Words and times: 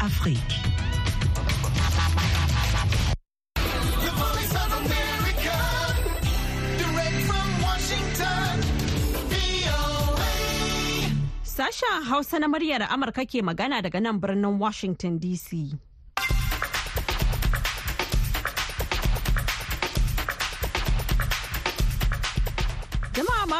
Afrique. 0.00 0.54
Sasha 11.42 11.86
Hausa 12.08 12.38
na 12.38 12.48
muryar 12.48 12.82
Amurka 12.90 13.26
ke 13.28 13.42
magana 13.44 13.82
daga 13.82 14.00
nan 14.00 14.18
birnin 14.18 14.58
Washington 14.58 15.20
DC. 15.20 15.76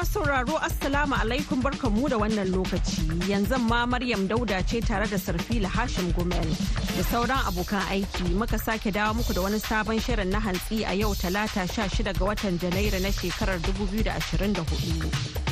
Sauraro 0.05 0.57
Assalamu 0.59 1.15
alaikum 1.15 1.63
barkanmu 1.63 2.09
da 2.11 2.17
wannan 2.19 2.49
lokaci. 2.55 3.03
Yanzu 3.31 3.59
ma 3.69 3.87
Maryam 3.87 4.27
Dauda 4.29 4.63
ce 4.67 4.81
tare 4.81 5.07
da 5.07 5.17
Sarfila 5.17 5.69
Hashim 5.69 6.13
Gumel 6.13 6.49
da 6.97 7.03
sauran 7.11 7.39
abokan 7.49 7.81
aiki 7.91 8.35
muka 8.35 8.59
sake 8.59 8.91
dawo 8.93 9.15
muku 9.15 9.33
da 9.35 9.41
wani 9.43 9.59
sabon 9.59 9.99
shirin 10.01 10.29
na 10.31 10.41
hantsi 10.41 10.85
a 10.89 10.95
yau 10.95 11.15
talata 11.15 11.67
16 11.67 12.13
ga 12.19 12.25
watan 12.25 12.59
Janairu 12.59 13.01
na 13.01 13.11
shekarar 13.11 13.59
2024. 13.61 15.43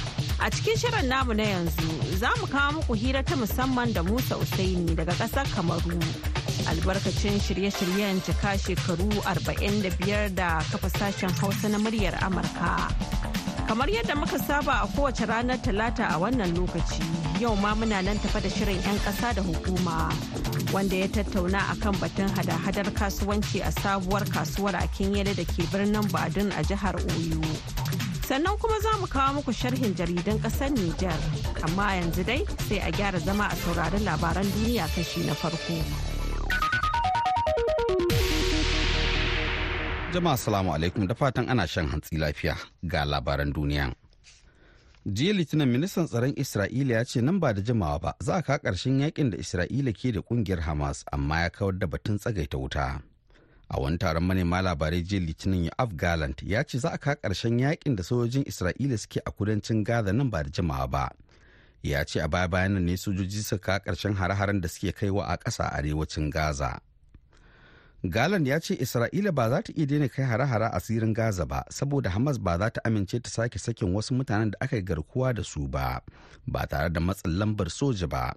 A 0.40 0.50
cikin 0.50 0.76
shirin 0.76 1.08
namu 1.08 1.34
na 1.34 1.42
yanzu 1.44 2.16
za 2.18 2.30
mu 2.40 2.46
kawo 2.46 2.72
muku 2.80 2.94
hira 2.96 3.22
ta 3.22 3.36
musamman 3.36 3.92
da 3.92 4.02
Musa 4.02 4.36
Usaini 4.36 4.94
daga 4.96 5.12
ƙasar 5.12 5.46
Kamaru. 5.54 6.00
Albarkacin 6.70 7.38
shirye-shiryen 7.40 8.20
cika 8.24 8.56
shekaru 8.58 9.08
45 9.24 10.34
da 10.34 10.58
kafa 10.70 10.88
sashen 10.90 11.30
Hausa 11.40 11.68
na 11.68 11.78
muryar 11.78 12.14
Amurka. 12.20 13.19
Kamar 13.70 13.86
yadda 13.88 14.16
muka 14.18 14.36
saba 14.36 14.80
a 14.82 14.86
kowace 14.88 15.24
ranar 15.30 15.56
talata 15.62 16.02
a 16.10 16.18
wannan 16.18 16.50
lokaci, 16.58 17.40
yau 17.40 17.54
ma 17.54 17.72
muna 17.72 18.02
nan 18.02 18.18
tafa 18.18 18.40
da 18.42 18.48
shirin 18.50 18.82
'yan 18.82 18.98
ƙasa 18.98 19.30
da 19.36 19.42
hukuma 19.46 20.10
wanda 20.74 20.96
ya 20.96 21.06
tattauna 21.06 21.58
akan 21.70 21.94
batun 22.02 22.26
hada-hadar 22.34 22.90
kasuwanci 22.90 23.62
a 23.62 23.70
sabuwar 23.70 24.26
kasuwar 24.26 24.74
a 24.74 24.88
Kinyele 24.90 25.36
da 25.38 25.44
ke 25.46 25.62
birnin 25.70 26.02
Badun 26.10 26.50
a 26.58 26.64
jihar 26.66 26.98
Oyo. 26.98 27.38
Sannan 28.26 28.58
kuma 28.58 28.74
za 28.82 28.90
mu 28.98 29.06
kawo 29.06 29.38
muku 29.38 29.52
sharhin 29.54 29.94
jaridan 29.94 30.42
ƙasar 30.42 30.74
Nijar, 30.74 31.14
amma 31.62 31.94
yanzu 31.94 32.26
dai 32.26 32.42
sai 32.66 32.82
a 32.82 32.90
gyara 32.90 33.20
zama 33.22 33.44
a 33.46 33.54
saurari 33.54 34.02
labaran 34.02 34.50
duniya 34.50 34.90
kashi 34.90 35.22
na 35.26 35.34
farko. 35.34 36.09
Jama'a 40.12 40.36
salamu 40.36 40.74
alaikum 40.74 41.06
da 41.08 41.14
fatan 41.14 41.48
ana 41.48 41.66
shan 41.66 41.86
hantsi 41.88 42.16
lafiya 42.18 42.56
ga 42.82 43.04
labaran 43.04 43.52
duniya. 43.54 43.94
Jiya 45.06 45.32
Litinin 45.38 45.68
ministan 45.70 46.06
tsaron 46.10 46.34
Isra'ila 46.36 46.92
ya 46.98 47.04
ce 47.06 47.20
nan 47.22 47.38
ba 47.40 47.54
da 47.54 47.62
jimawa 47.62 47.98
ba 48.02 48.14
za 48.20 48.34
a 48.36 48.42
ka 48.42 48.58
ƙarshen 48.58 48.98
yaƙin 49.06 49.30
da 49.30 49.38
Isra'ila 49.38 49.92
ke 49.94 50.10
da 50.12 50.20
ƙungiyar 50.20 50.60
Hamas 50.66 51.04
amma 51.12 51.40
ya 51.40 51.48
kawar 51.50 51.78
da 51.78 51.86
batun 51.86 52.18
tsagaita 52.18 52.58
wuta. 52.58 53.02
A 53.70 53.80
wani 53.80 53.98
taron 53.98 54.22
manema 54.26 54.58
labarai 54.62 55.02
jiya 55.06 55.20
Litinin 55.26 55.70
Yoav 55.70 55.96
Gallant 55.96 56.42
ya 56.42 56.64
ce 56.64 56.78
za 56.78 56.88
a 56.90 56.98
ka 56.98 57.14
ƙarshen 57.14 57.58
yaƙin 57.62 57.94
da 57.96 58.02
sojojin 58.02 58.44
Isra'ila 58.50 58.98
suke 58.98 59.22
a 59.24 59.30
kudancin 59.30 59.84
Gaza 59.84 60.12
nan 60.12 60.28
ba 60.30 60.42
da 60.42 60.50
jimawa 60.50 60.90
ba. 60.90 61.08
Ya 61.82 62.02
ce 62.04 62.18
a 62.20 62.26
baya 62.28 62.48
bayan 62.48 62.84
ne 62.84 62.96
sojoji 62.96 63.42
suka 63.46 63.78
ka 63.78 63.92
ƙarshen 63.92 64.14
hare-haren 64.18 64.60
da 64.60 64.66
suke 64.68 64.90
kaiwa 64.92 65.24
a 65.30 65.38
ƙasa 65.38 65.70
arewacin 65.72 66.30
Gaza. 66.30 66.80
Galan 68.04 68.46
ya 68.46 68.60
ce 68.60 68.74
Isra'ila 68.80 69.32
ba 69.32 69.48
za 69.50 69.60
ta 69.62 69.72
iya 69.76 69.86
daina 69.86 70.08
kai 70.08 70.24
hare-hare 70.24 70.70
a 70.72 70.80
tsirin 70.80 71.12
Gaza 71.12 71.44
ba 71.46 71.64
saboda 71.68 72.08
Hamas 72.10 72.38
ba 72.40 72.56
za 72.58 72.70
ta 72.72 72.80
amince 72.84 73.20
ta 73.20 73.28
sake 73.30 73.58
sakin 73.60 73.92
wasu 73.94 74.14
mutanen 74.16 74.50
da 74.50 74.56
aka 74.60 74.76
yi 74.76 74.82
garkuwa 74.82 75.34
da 75.36 75.44
su 75.44 75.68
ba 75.68 76.00
ba 76.48 76.64
tare 76.66 76.88
da 76.88 77.00
matsin 77.00 77.36
lambar 77.38 77.68
soja 77.68 78.08
ba. 78.08 78.32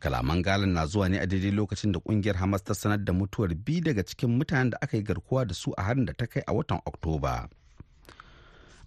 Kalaman 0.00 0.42
Galan 0.44 0.72
na 0.76 0.84
zuwa 0.86 1.08
ne 1.08 1.16
a 1.18 1.26
daidai 1.26 1.50
lokacin 1.50 1.92
da 1.92 1.98
ƙungiyar 2.00 2.36
Hamas 2.36 2.60
ta 2.64 2.74
sanar 2.76 3.00
da 3.04 3.12
mutuwar 3.16 3.54
biyu 3.56 3.80
daga 3.80 4.04
cikin 4.04 4.36
mutanen 4.36 4.70
da 4.70 4.78
aka 4.82 4.96
yi 4.96 5.02
garkuwa 5.02 5.46
da 5.48 5.54
su 5.54 5.72
a 5.78 5.82
harin 5.82 6.04
da 6.04 6.12
ta 6.12 6.26
kai 6.26 6.42
a 6.46 6.52
watan 6.52 6.80
Oktoba. 6.84 7.48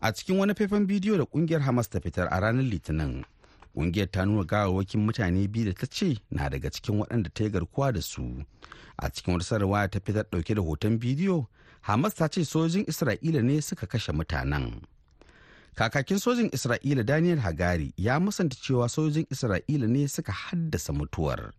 A 0.02 0.14
cikin 0.14 0.38
wani 0.38 0.54
faifan 0.54 0.86
bidiyo 0.86 1.18
da 1.18 1.26
ƙungiyar 1.26 1.62
Hamas 1.66 1.90
ta 1.90 1.98
fitar 2.00 2.28
a 2.30 2.38
ranar 2.40 2.62
Litinin, 2.64 3.26
ƙungiyar 3.78 4.10
ta 4.12 4.26
nuna 4.26 4.44
gawawakin 4.44 5.06
mutane 5.06 5.46
biyu 5.48 5.66
da 5.66 5.74
ta 5.74 5.86
ce 5.86 6.18
na 6.34 6.50
daga 6.50 6.70
cikin 6.74 6.98
waɗanda 6.98 7.30
ta 7.34 7.44
yi 7.44 7.50
garkuwa 7.50 7.94
da 7.94 8.02
su. 8.02 8.44
A 8.98 9.10
cikin 9.10 9.34
wata 9.38 9.46
sanarwa 9.46 9.86
ta 9.92 10.00
fitar 10.02 10.26
ɗauke 10.32 10.56
da 10.56 10.62
hoton 10.66 10.98
bidiyo 10.98 11.46
hamas 11.86 12.16
ta 12.18 12.28
ce 12.28 12.42
sojin 12.46 12.86
isra'ila 12.90 13.44
ne 13.44 13.62
suka 13.62 13.86
kashe 13.86 14.12
mutanen. 14.12 14.82
Kakakin 15.78 16.18
sojin 16.20 16.50
isra'ila 16.50 17.06
daniel 17.06 17.38
hagari 17.40 17.94
ya 17.98 18.20
musanta 18.20 18.58
cewa 18.58 18.90
sojin 18.90 19.26
isra'ila 19.30 19.86
ne 19.88 20.08
suka 20.08 20.32
haddasa 20.34 20.94
mutuwar. 20.94 21.54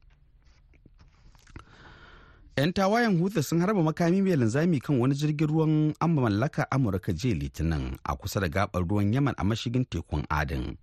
'yan 2.59 2.73
tawayen 2.75 3.15
hutu 3.23 3.39
sun 3.43 3.61
harba 3.63 3.79
makami 3.83 4.19
mai 4.23 4.35
linzami 4.35 4.81
kan 4.83 4.99
wani 4.99 5.15
jirgin 5.15 5.47
ruwan 5.47 5.95
amma 6.03 6.23
mallaka 6.27 6.67
amurka 6.75 7.13
jiya 7.15 7.39
litinin 7.39 7.95
a 8.03 8.17
kusa 8.19 8.41
da 8.43 8.49
gabar 8.51 8.83
ruwan 8.83 9.15
yaman 9.15 9.35
a 9.39 9.45
mashigin 9.47 9.87
tekun 9.87 10.27
adin 10.27 10.75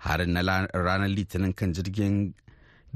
harin 0.00 0.32
na 0.32 0.66
ranar 0.72 1.08
litinin 1.08 1.52
kan 1.52 1.72
jirgin 1.76 2.32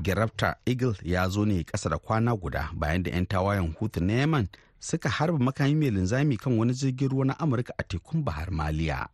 gerafta 0.02 0.56
eagle 0.66 0.96
ya 1.04 1.28
zo 1.28 1.44
ne 1.44 1.64
kasa 1.64 1.88
da 1.92 1.98
kwana 1.98 2.32
guda 2.36 2.70
bayan 2.74 3.02
da 3.04 3.10
'yan 3.10 3.26
tawayen 3.26 3.72
hutu 3.78 4.00
na 4.00 4.12
yaman 4.24 4.48
suka 4.80 5.08
harba 5.08 5.38
makami 5.38 5.74
mai 5.74 5.90
linzami 5.90 6.36
kan 6.36 6.56
wani 6.58 6.72
jirgin 6.74 7.08
ruwa 7.08 7.24
na 7.24 7.34
amurka 7.38 7.72
a 7.78 7.82
tekun 7.82 8.24
bahar 8.24 8.50
maliya. 8.50 9.08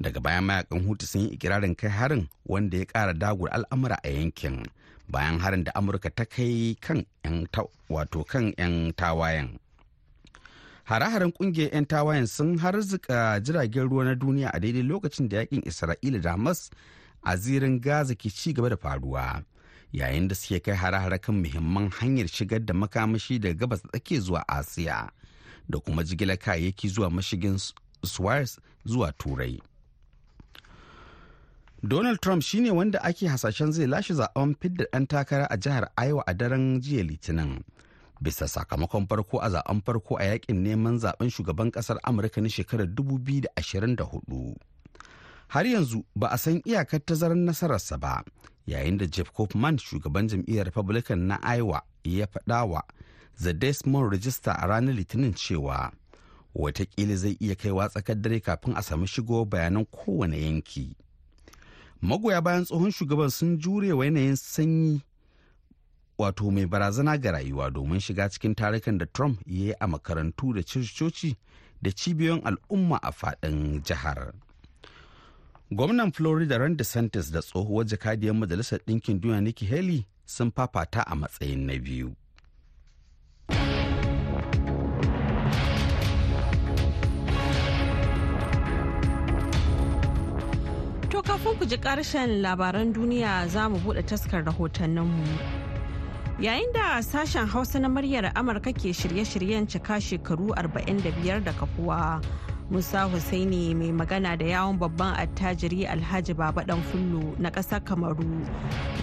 Daga 0.00 0.20
bayan 0.20 0.44
mayaƙan 0.44 0.80
hutu 0.86 1.06
sun 1.06 1.20
yi 1.20 1.28
ikirarin 1.36 1.74
kai 1.76 1.88
harin 1.90 2.28
wanda 2.46 2.78
ya 2.78 2.84
kara 2.84 3.12
dagur 3.14 3.48
al'amura 3.52 3.96
a 4.04 4.08
yankin 4.08 4.64
bayan 5.08 5.38
harin 5.40 5.64
da 5.64 5.72
amurka 5.74 6.10
ta 6.10 6.24
kai 6.24 6.76
kan 6.80 7.04
'yan 7.24 7.46
wato 7.88 8.24
kan 8.24 8.52
'yan 8.58 8.92
tawayen. 8.96 9.58
Hare-haren 10.84 11.32
ƙungiyar 11.32 11.72
'yan 11.72 11.86
tawayen 11.86 12.26
sun 12.26 12.58
harzuka 12.58 13.40
jiragen 13.40 13.88
ruwa 13.88 14.04
na 14.04 14.14
duniya 14.14 14.50
a 14.54 14.60
daidai 14.60 14.82
lokacin 14.82 15.28
da 15.28 15.36
yaƙin 15.36 15.62
isra'ila 15.64 16.20
da 16.22 16.30
hamas 16.30 16.70
a 17.22 17.36
zirin 17.36 17.80
gaza 17.80 18.14
ke 18.14 18.30
ci 18.30 18.52
gaba 18.52 18.68
da 18.68 18.76
faruwa 18.76 19.44
yayin 19.92 20.28
da 20.28 20.34
suke 20.34 20.62
kai 20.62 20.74
hare-hare 20.74 21.18
kan 21.18 21.34
muhimman 21.42 21.90
hanyar 21.90 22.26
shigar 22.28 22.60
da 22.66 22.74
makamashi 22.74 23.38
daga 23.38 23.54
gabas 23.54 23.82
tsake 23.82 24.20
zuwa 24.20 24.44
asiya 24.48 25.10
da 25.68 25.78
kuma 25.78 26.02
jigilar 26.04 26.36
kayayyaki 26.38 26.88
zuwa 26.88 27.10
mashigin 27.10 27.58
suez 28.04 28.58
zuwa 28.84 29.12
turai. 29.12 29.60
Donald 31.84 32.20
trump 32.20 32.42
shine 32.42 32.70
wanda 32.70 33.02
ake 33.02 33.26
hasashen 33.28 33.72
zai 33.72 33.86
lashe 33.86 34.14
zaɓen 34.14 34.54
fidda 34.60 34.84
ɗan 34.92 35.06
takara 35.06 35.46
a 35.50 35.56
jihar 35.56 35.90
iowa 35.96 36.22
a 36.26 36.34
daren 36.34 36.80
jiya 36.80 37.02
litinin 37.04 37.62
bisa 38.22 38.46
sakamakon 38.48 39.06
farko 39.06 39.38
a 39.42 39.48
zaɓen 39.50 39.82
farko 39.84 40.16
a 40.18 40.24
yaƙin 40.24 40.62
neman 40.62 40.98
zaɓen 40.98 41.30
shugaban 41.30 41.70
ƙasar 41.70 41.98
amurka 42.02 42.40
na 42.40 42.48
shekarar 42.48 42.86
2024 42.86 44.54
har 45.48 45.64
yanzu 45.66 46.04
ba 46.16 46.28
a 46.30 46.38
san 46.38 46.62
iyakar 46.64 47.00
tazarar 47.04 47.36
nasararsa 47.36 47.98
ba 47.98 48.22
yayin 48.66 48.98
da 48.98 49.06
jeff 49.06 49.32
Kaufman 49.32 49.78
shugaban 49.78 50.28
jam'iyyar 50.28 50.64
republican 50.64 51.26
na 51.26 51.38
iowa 51.56 51.82
ya 52.04 52.26
faɗa 52.26 52.64
wa 52.68 52.82
the 53.42 53.52
desmond 53.52 54.10
register 54.12 54.54
a 54.58 54.66
ranar 54.66 54.94
litinin 54.94 55.34
cewa 55.34 55.92
wataƙila 56.54 57.16
zai 57.16 57.36
iya 57.40 57.54
kaiwa 57.54 57.88
tsakar 57.88 58.16
dare 58.22 58.40
kafin 58.40 58.76
a 58.76 58.82
sami 58.82 59.06
shigo 59.06 59.44
bayanan 59.44 59.84
kowane 59.86 60.36
yanki. 60.42 60.96
Magoya 62.02 62.42
bayan 62.42 62.64
tsohon 62.64 62.90
shugaban 62.92 63.30
sun 63.30 63.58
jure 63.58 63.92
wa 63.92 64.04
yanayin 64.04 64.36
sanyi 64.36 65.02
wato 66.22 66.50
mai 66.50 66.66
barazana 66.66 67.18
ga 67.18 67.30
rayuwa 67.32 67.70
domin 67.70 68.00
shiga 68.00 68.28
cikin 68.28 68.54
tarukan 68.54 68.98
da 68.98 69.06
trump 69.06 69.40
ya 69.46 69.64
yi 69.66 69.74
a 69.80 69.86
makarantu 69.86 70.52
da 70.54 70.62
coci 70.62 71.36
da 71.82 71.90
cibiyoyin 71.90 72.42
al'umma 72.44 72.98
a 73.02 73.10
faɗin 73.12 73.82
jihar 73.82 74.32
gwamnan 75.70 76.12
florida 76.12 76.58
ron 76.58 76.76
desantis 76.76 77.32
da 77.32 77.40
tsohuwar 77.42 77.86
jakadiyar 77.86 78.34
majalisar 78.34 78.78
ɗinkin 78.86 79.20
duniya 79.20 79.40
nikki 79.40 79.66
haley 79.66 80.06
sun 80.26 80.50
fafata 80.56 81.02
a 81.06 81.14
matsayin 81.14 81.66
na 81.66 81.78
biyu 81.78 82.14
To 91.12 91.20
kafin 91.22 91.58
ku 91.58 91.64
ji 91.66 91.76
ƙarshen 91.76 92.42
labaran 92.42 92.92
duniya 92.92 93.48
za 93.48 93.68
mu 93.68 93.78
buɗe 93.78 94.02
taskar 94.06 94.44
rahotanninmu. 94.44 95.71
Yayin 96.40 96.72
da 96.72 97.02
sashen 97.02 97.46
Hausa 97.46 97.78
na 97.80 97.88
muryar 97.88 98.32
Amurka 98.34 98.72
ke 98.72 98.90
shirye-shiryen 98.92 99.66
cika 99.68 100.00
shekaru 100.00 100.50
45 100.56 101.44
da 101.44 101.52
kafuwa. 101.52 102.22
Musa 102.70 103.04
Hussaini 103.04 103.74
mai 103.76 103.92
magana 103.92 104.36
da 104.38 104.44
yawon 104.46 104.78
babban 104.78 105.14
attajiri 105.14 105.84
Alhaji 105.86 106.34
Baba 106.34 106.64
Dan 106.64 106.82
Fullo 106.82 107.36
na 107.38 107.50
ƙasar 107.50 107.84
Kamaru 107.84 108.24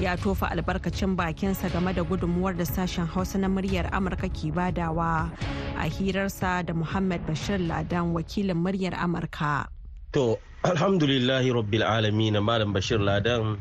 ya 0.01 0.15
tofa 0.17 0.49
albarkacin 0.49 1.15
bakinsa 1.15 1.69
game 1.71 1.93
da 1.93 2.01
gudunmuwar 2.03 2.57
da 2.57 2.65
sashen 2.65 3.05
Hausa 3.07 3.37
na 3.37 3.47
muryar 3.47 3.89
Amurka 3.91 4.27
ke 4.27 4.51
badawa 4.51 5.29
a 5.77 5.85
hirarsa 5.85 6.65
da 6.65 6.73
Muhammad 6.73 7.21
Bashir 7.27 7.59
Ladan 7.61 8.11
wakilin 8.13 8.57
muryar 8.57 8.93
Amurka. 8.97 9.67
To, 10.13 10.39
alhamdulillahi 10.65 11.53
rabbil 11.53 11.85
alamin 11.85 12.41
Malam 12.43 12.73
Bashir 12.73 12.97
Ladan 12.99 13.59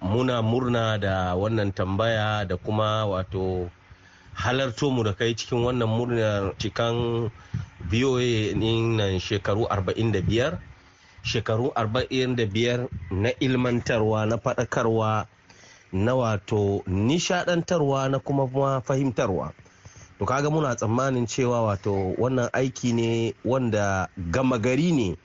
muna 0.00 0.42
murna 0.42 0.98
da 0.98 1.34
wannan 1.34 1.72
tambaya 1.74 2.44
da 2.46 2.56
kuma 2.56 3.06
wato 3.06 3.70
halarto 4.34 4.90
mu 4.90 5.02
da 5.02 5.12
kai 5.12 5.34
cikin 5.34 5.64
wannan 5.64 5.88
murnar 5.88 6.54
cikan 6.58 7.30
biyoyi 7.90 8.54
nan 8.54 9.18
shekaru 9.18 9.66
45 9.66 10.58
shekaru 11.22 11.72
45 11.74 12.88
na 13.10 13.30
ilmantarwa 13.40 14.26
na 14.26 14.36
faɗakarwa 14.36 15.26
na 15.92 16.14
wato 16.14 16.82
nishadantarwa 16.86 18.08
na 18.08 18.18
kuma 18.18 18.80
fahimtarwa. 18.80 19.52
To 20.18 20.24
kaga 20.26 20.50
muna 20.50 20.74
tsammanin 20.74 21.26
cewa 21.26 21.62
wato 21.62 22.14
wannan 22.18 22.48
aiki 22.52 22.92
ne 22.92 23.34
wanda 23.44 24.08
gama 24.30 24.58
gari 24.58 24.92
ne 24.92 25.16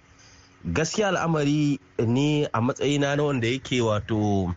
gaskiya 0.66 1.08
al'amari 1.08 1.80
ne 2.00 2.48
a 2.54 2.62
matsayina 2.62 3.16
na 3.16 3.24
wanda 3.24 3.48
yake 3.48 3.82
wato 3.82 4.54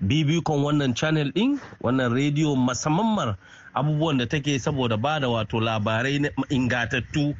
bibikon 0.00 0.62
wannan 0.64 0.94
channel 0.94 1.32
din 1.32 1.58
wannan 1.80 2.14
rediyo 2.14 2.56
musamman 2.56 3.34
abubuwan 3.74 4.18
da 4.18 4.26
take 4.26 4.58
saboda 4.58 4.96
ba 4.96 5.20
da 5.20 5.28
wato 5.28 5.60
labarai 5.60 6.30
ingatattu 6.48 7.34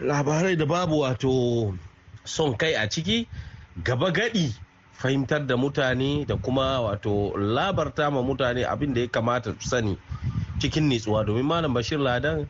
labarai 0.00 0.56
da 0.56 0.66
babu 0.66 1.00
wato 1.00 1.74
son 2.24 2.54
kai 2.56 2.74
a 2.74 2.88
ciki 2.88 3.26
gaba 3.84 4.10
gadi 4.10 4.54
fahimtar 4.92 5.46
da 5.46 5.56
mutane 5.56 6.24
da 6.26 6.36
kuma 6.36 6.80
wato 6.80 7.32
labarta 7.36 8.10
ma 8.10 8.22
mutane 8.22 8.64
abin 8.64 8.94
da 8.94 9.00
ya 9.00 9.08
kamata 9.08 9.54
su 9.60 9.68
sani 9.68 9.98
cikin 10.60 10.88
nitsuwa. 10.88 11.24
Domin 11.24 11.42
malam 11.44 11.74
bashir 11.74 11.98
ladan 11.98 12.46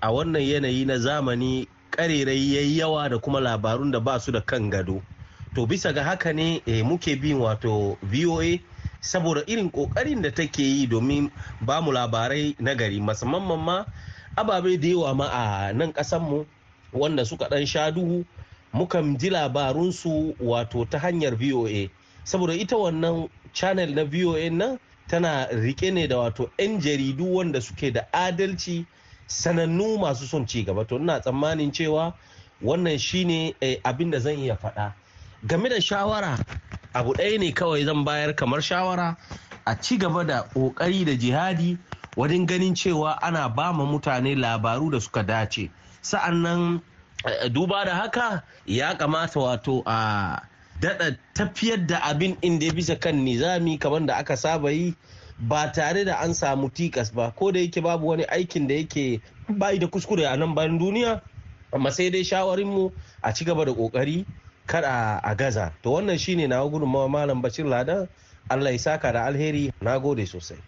a 0.00 0.08
wannan 0.12 0.42
yanayi 0.42 0.84
na 0.86 0.98
zamani 0.98 1.66
karerai 1.98 2.54
yayi 2.54 2.78
yawa 2.78 3.08
da 3.08 3.18
kuma 3.18 3.40
labarun 3.40 3.90
da 3.90 3.98
ba 4.00 4.20
su 4.20 4.30
da 4.32 4.40
kan 4.40 4.70
gado. 4.70 5.02
To 5.54 5.66
bisa 5.66 5.92
ga 5.92 6.02
haka 6.04 6.32
ne 6.32 6.62
muke 6.86 7.16
bin 7.20 7.38
wato 7.42 7.98
voa 8.02 8.58
saboda 9.00 9.42
irin 9.46 9.70
ƙoƙarin 9.72 10.22
da 10.22 10.30
take 10.30 10.62
yi 10.62 10.86
domin 10.86 11.30
ba 11.60 11.80
mu 11.82 11.90
labarai 11.92 12.54
na 12.60 12.74
gari 12.74 13.00
musamman 13.00 13.58
ma 13.58 13.84
ababe 14.36 14.78
da 14.80 14.88
yawa 14.88 15.14
ma 15.16 15.26
a 15.26 15.72
nan 15.72 15.92
mu 16.22 16.44
wanda 16.92 17.24
suka 17.26 17.48
dan 17.50 17.66
sha 17.66 17.90
duhu. 17.90 18.24
Mukan 18.72 19.18
ji 19.18 19.30
labarunsu 19.30 20.36
wato 20.38 20.88
ta 20.88 20.98
hanyar 20.98 21.34
voa 21.34 21.90
saboda 22.24 22.54
ita 22.54 22.76
wannan 22.76 23.28
channel 23.52 23.90
na 23.94 24.04
voa 24.04 24.50
nan 24.50 24.78
tana 25.08 25.48
riƙe 25.50 25.92
ne 25.92 26.06
da 26.06 26.16
wato 26.16 26.48
'yan 26.58 26.78
jaridu 26.80 27.24
wanda 27.34 27.60
suke 27.60 27.90
da 27.92 28.02
adalci 28.12 28.86
sanannu 29.28 29.98
masu 29.98 30.26
son 30.26 30.46
ci 30.46 30.64
gaba. 30.64 30.84
To 30.84 30.96
ina 30.96 31.20
tsammanin 31.20 31.70
cewa 31.72 32.14
wannan 32.62 32.98
shine 32.98 33.54
eh, 33.60 33.78
abin 33.84 34.10
da 34.10 34.18
zan 34.18 34.38
iya 34.38 34.56
faɗa. 34.56 34.92
Game 35.46 35.68
da 35.68 35.80
shawara 35.80 36.38
abu 36.94 37.12
ɗaya 37.14 37.38
ne 37.38 37.52
kawai 37.52 37.84
zan 37.84 38.04
bayar 38.04 38.34
kamar 38.34 38.60
shawara 38.60 39.16
a 39.66 39.76
ci 39.80 39.96
gaba 39.98 40.24
da 40.24 40.42
ƙoƙari 40.54 41.04
da 41.04 41.12
jihadi 41.12 41.78
wajen 42.16 42.46
ganin 42.46 42.74
cewa 42.74 43.18
ana 43.22 43.48
ba 43.48 43.72
ma 43.72 43.84
mutane 43.84 44.34
labaru 44.34 44.90
da 44.90 44.98
suka 45.00 45.22
dace. 45.22 45.70
Sa'an 46.02 46.42
nan 46.42 46.82
duba 47.52 47.84
da 47.84 47.94
haka 47.94 48.42
ya 48.66 48.94
kamata 48.94 49.40
wato 49.40 49.82
a 49.86 50.40
daɗa 50.80 51.16
tafiyar 51.34 51.86
da 51.86 51.98
abin 52.02 52.36
inda 52.42 52.72
bisa 52.72 52.96
kan 53.00 53.24
nizami 53.24 53.78
kamar 53.78 54.06
da 54.06 54.14
aka 54.16 54.36
saba 54.36 54.70
yi 54.72 54.94
ba 55.38 55.70
tare 55.72 56.04
da 56.04 56.16
an 56.20 56.34
samu 56.34 56.68
tikas 56.70 57.10
ba. 57.14 57.30
Ko 57.36 57.52
da 57.52 57.60
yake 57.60 57.80
babu 57.82 58.06
wani 58.08 58.24
aikin 58.24 58.66
da 58.68 58.74
yake 58.74 59.20
bayi 59.48 59.78
da 59.78 59.86
kuskure 59.86 60.26
a 60.26 60.36
nan 60.36 60.54
bayan 60.54 60.78
duniya 60.78 61.20
amma 61.72 61.90
sai 61.92 62.10
dai 62.10 62.22
shawarinmu 62.24 62.92
a 63.22 63.32
ci 63.34 63.44
gaba 63.44 63.64
da 63.64 63.72
ƙoƙari 63.72 64.24
kada 64.66 65.20
a 65.22 65.34
gaza. 65.34 65.72
To 65.82 65.90
wannan 65.90 66.18
shine 66.18 66.48
na 66.48 66.62
gudunmawa 66.64 67.10
malam 67.10 67.42
bashir 67.42 67.64
ladan 67.66 68.08
allah 68.50 68.72
ya 68.72 68.78
saka 68.78 69.12
da 69.12 69.26
alheri. 69.26 69.72
Na 69.80 69.98
gode 69.98 70.26
sosai. 70.26 70.58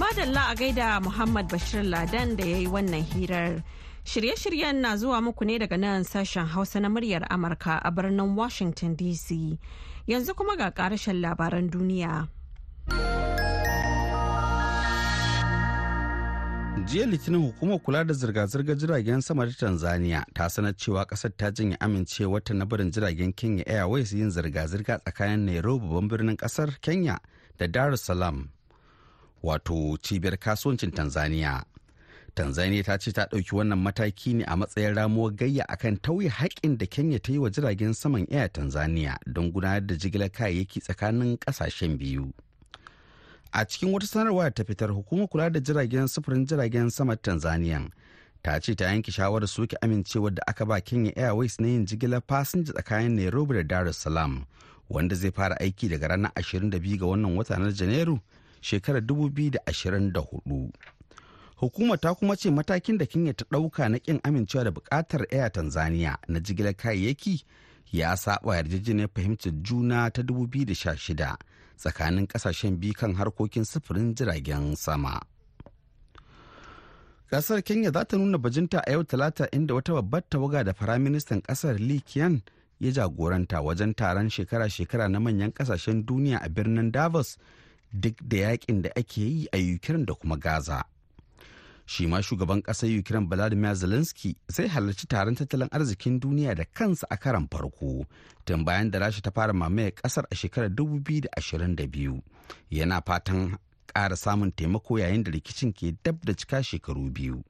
Madalla 0.00 0.50
a 0.50 0.54
gaida 0.56 1.00
Muhammad 1.02 1.48
Bashir 1.48 1.84
Ladan 1.84 2.36
da 2.36 2.44
ya 2.44 2.56
yi 2.58 2.66
wannan 2.66 3.04
hirar. 3.04 3.62
Shirye-shiryen 4.10 4.76
na 4.80 4.96
zuwa 4.96 5.20
muku 5.22 5.44
ne 5.44 5.58
daga 5.58 5.76
nan 5.78 6.02
sashen 6.04 6.46
Hausa 6.46 6.80
na 6.80 6.88
muryar 6.88 7.26
Amurka 7.30 7.78
a 7.84 7.90
birnin 7.92 8.34
Washington 8.34 8.96
DC. 8.96 9.56
Yanzu 10.08 10.34
kuma 10.34 10.56
ga 10.56 10.70
karashen 10.72 11.20
labaran 11.22 11.70
duniya. 11.70 12.26
jiya 16.86 17.06
litinin 17.06 17.40
hukumar 17.52 17.78
kula 17.78 18.04
da 18.04 18.14
zirga-zirgar 18.14 18.74
jiragen 18.76 19.20
sama 19.22 19.46
ta 19.46 19.52
tanzania 19.66 20.24
ta 20.34 20.48
sanar 20.48 20.74
cewa 20.74 21.04
ƙasar 21.06 21.30
ta 21.36 21.50
janye 21.54 21.76
amincewarta 21.80 22.54
na 22.54 22.64
barin 22.64 22.90
jiragen 22.90 23.32
kenya 23.32 23.62
airways 23.66 24.12
yin 24.12 24.30
zirga-zirga 24.30 24.98
tsakanin 24.98 25.46
nairobi 25.46 25.86
babban 25.86 26.08
birnin 26.08 26.36
ƙasar 26.36 26.80
kenya 26.80 27.20
da 27.58 27.66
dar 27.68 27.92
es 27.92 28.02
salaam 28.02 28.50
wato 29.42 29.94
cibiyar 30.02 30.34
kasuwancin 30.38 30.90
tanzania 30.90 31.62
tanzania 32.40 32.82
ta 32.84 32.96
ce 32.98 33.12
ta 33.12 33.24
ɗauki 33.28 33.52
wannan 33.54 33.78
mataki 33.78 34.34
ne 34.34 34.44
a 34.44 34.56
matsayin 34.56 34.94
ramuwar 34.96 35.32
gayya 35.36 35.64
akan 35.68 35.96
tauye 36.00 36.28
haƙƙin 36.30 36.78
da 36.78 36.86
kenya 36.86 37.18
ta 37.18 37.32
yi 37.32 37.38
wa 37.38 37.50
jiragen 37.50 37.94
saman 37.94 38.26
air 38.30 38.48
tanzania 38.52 39.18
don 39.26 39.52
gudanar 39.52 39.86
da 39.86 39.94
jigilar 39.94 40.30
kayayyaki 40.32 40.80
tsakanin 40.80 41.36
ƙasashen 41.38 41.98
biyu. 41.98 42.32
A 43.52 43.64
cikin 43.66 43.92
wata 43.92 44.06
sanarwa 44.06 44.50
ta 44.54 44.64
fitar 44.64 44.88
hukumar 44.88 45.28
kula 45.28 45.50
da 45.52 45.60
jiragen 45.60 46.08
sufurin 46.08 46.46
jiragen 46.46 46.90
sama 46.90 47.16
tanzania 47.16 47.90
ta 48.42 48.58
ce 48.60 48.74
ta 48.74 48.84
yanke 48.88 49.12
shawarar 49.12 49.46
soke 49.48 49.76
amincewar 49.82 50.32
da 50.34 50.42
aka 50.48 50.64
ba 50.64 50.80
kenya 50.80 51.12
airways 51.16 51.60
na 51.60 51.66
yin 51.68 51.84
jigilar 51.86 52.22
fasinja 52.26 52.72
tsakanin 52.72 53.16
nairobi 53.20 53.54
da 53.54 53.62
dar 53.62 53.86
es 53.88 53.96
salaam 54.00 54.46
wanda 54.88 55.14
zai 55.16 55.30
fara 55.30 55.56
aiki 55.60 55.88
daga 55.92 56.08
ranar 56.08 56.32
22 56.34 56.96
ga 56.98 57.06
wannan 57.06 57.36
wata 57.36 57.58
na 57.58 57.68
janairu 57.72 58.16
shekarar 58.62 59.02
2024 59.02 60.70
hukumar 61.60 61.98
ta 62.00 62.14
kuma 62.14 62.36
ce 62.36 62.50
matakin 62.50 62.98
da 62.98 63.06
kenya 63.06 63.32
ta 63.34 63.44
ɗauka 63.50 63.88
na 63.90 63.98
ƙin 63.98 64.20
amincewa 64.22 64.64
da 64.64 64.70
buƙatar 64.70 65.26
air 65.30 65.50
tanzania 65.52 66.18
na 66.28 66.40
jigilar 66.40 66.74
kayayyaki 66.76 67.44
ya 67.92 68.16
saba 68.16 68.56
yarjejeniyar 68.56 69.08
fahimtar 69.14 69.52
juna 69.62 70.10
ta 70.10 70.22
2016 70.22 71.36
tsakanin 71.76 72.26
ƙasashen 72.26 72.76
biyu 72.80 72.92
kan 72.94 73.14
harkokin 73.14 73.64
sufurin 73.64 74.14
jiragen 74.14 74.76
sama. 74.76 75.20
Kasar 77.30 77.62
Kenya 77.62 77.90
za 77.92 78.04
ta 78.04 78.16
nuna 78.16 78.38
bajinta 78.38 78.80
a 78.86 78.90
yau 78.92 79.04
talata 79.04 79.46
inda 79.52 79.74
wata 79.74 79.92
babbar 79.94 80.22
tawaga 80.28 80.64
da 80.64 80.72
firaministan 80.72 81.40
ƙasar 81.42 81.78
Lee 81.78 82.00
Kian 82.00 82.42
ya 82.80 82.90
jagoranta 82.90 83.60
wajen 83.62 83.94
taron 83.94 84.28
shekara-shekara 84.30 85.08
na 85.10 85.20
manyan 85.20 85.52
ƙasashen 85.52 86.04
duniya 86.06 86.38
a 86.42 86.48
birnin 86.48 86.90
Davos 86.90 87.36
duk 87.92 88.14
da 88.28 88.36
yaƙin 88.36 88.82
da 88.82 88.90
ake 88.96 89.20
yi 89.20 89.48
a 89.52 89.58
Ukraine 89.74 90.04
da 90.06 90.14
kuma 90.14 90.36
Gaza. 90.36 90.84
Shi 91.90 92.06
ma 92.06 92.22
shugaban 92.22 92.62
ƙasar 92.62 92.88
Ukraine 92.98 93.26
Vladimir 93.26 93.74
Zelensky 93.74 94.36
zai 94.48 94.68
halarci 94.68 95.06
taron 95.08 95.34
tattalin 95.34 95.68
arzikin 95.72 96.20
duniya 96.20 96.54
da 96.54 96.64
kansa 96.64 97.06
a 97.10 97.16
karan 97.16 97.48
farko 97.48 98.06
tun 98.44 98.64
bayan 98.64 98.90
da 98.90 98.98
Rasha 99.00 99.20
ta 99.22 99.30
fara 99.34 99.52
mamaye 99.52 99.90
ƙasar 99.90 100.24
a 100.30 100.34
shekarar 100.36 100.70
2022. 100.70 102.22
Yana 102.70 103.02
fatan 103.04 103.58
ƙara 103.92 104.16
samun 104.16 104.52
taimako 104.52 104.98
yayin 105.02 105.24
da 105.24 105.32
rikicin 105.32 105.72
ke 105.74 105.96
dab 106.04 106.24
da 106.24 106.32
cika 106.32 106.62
shekaru 106.62 107.10
biyu. 107.12 107.42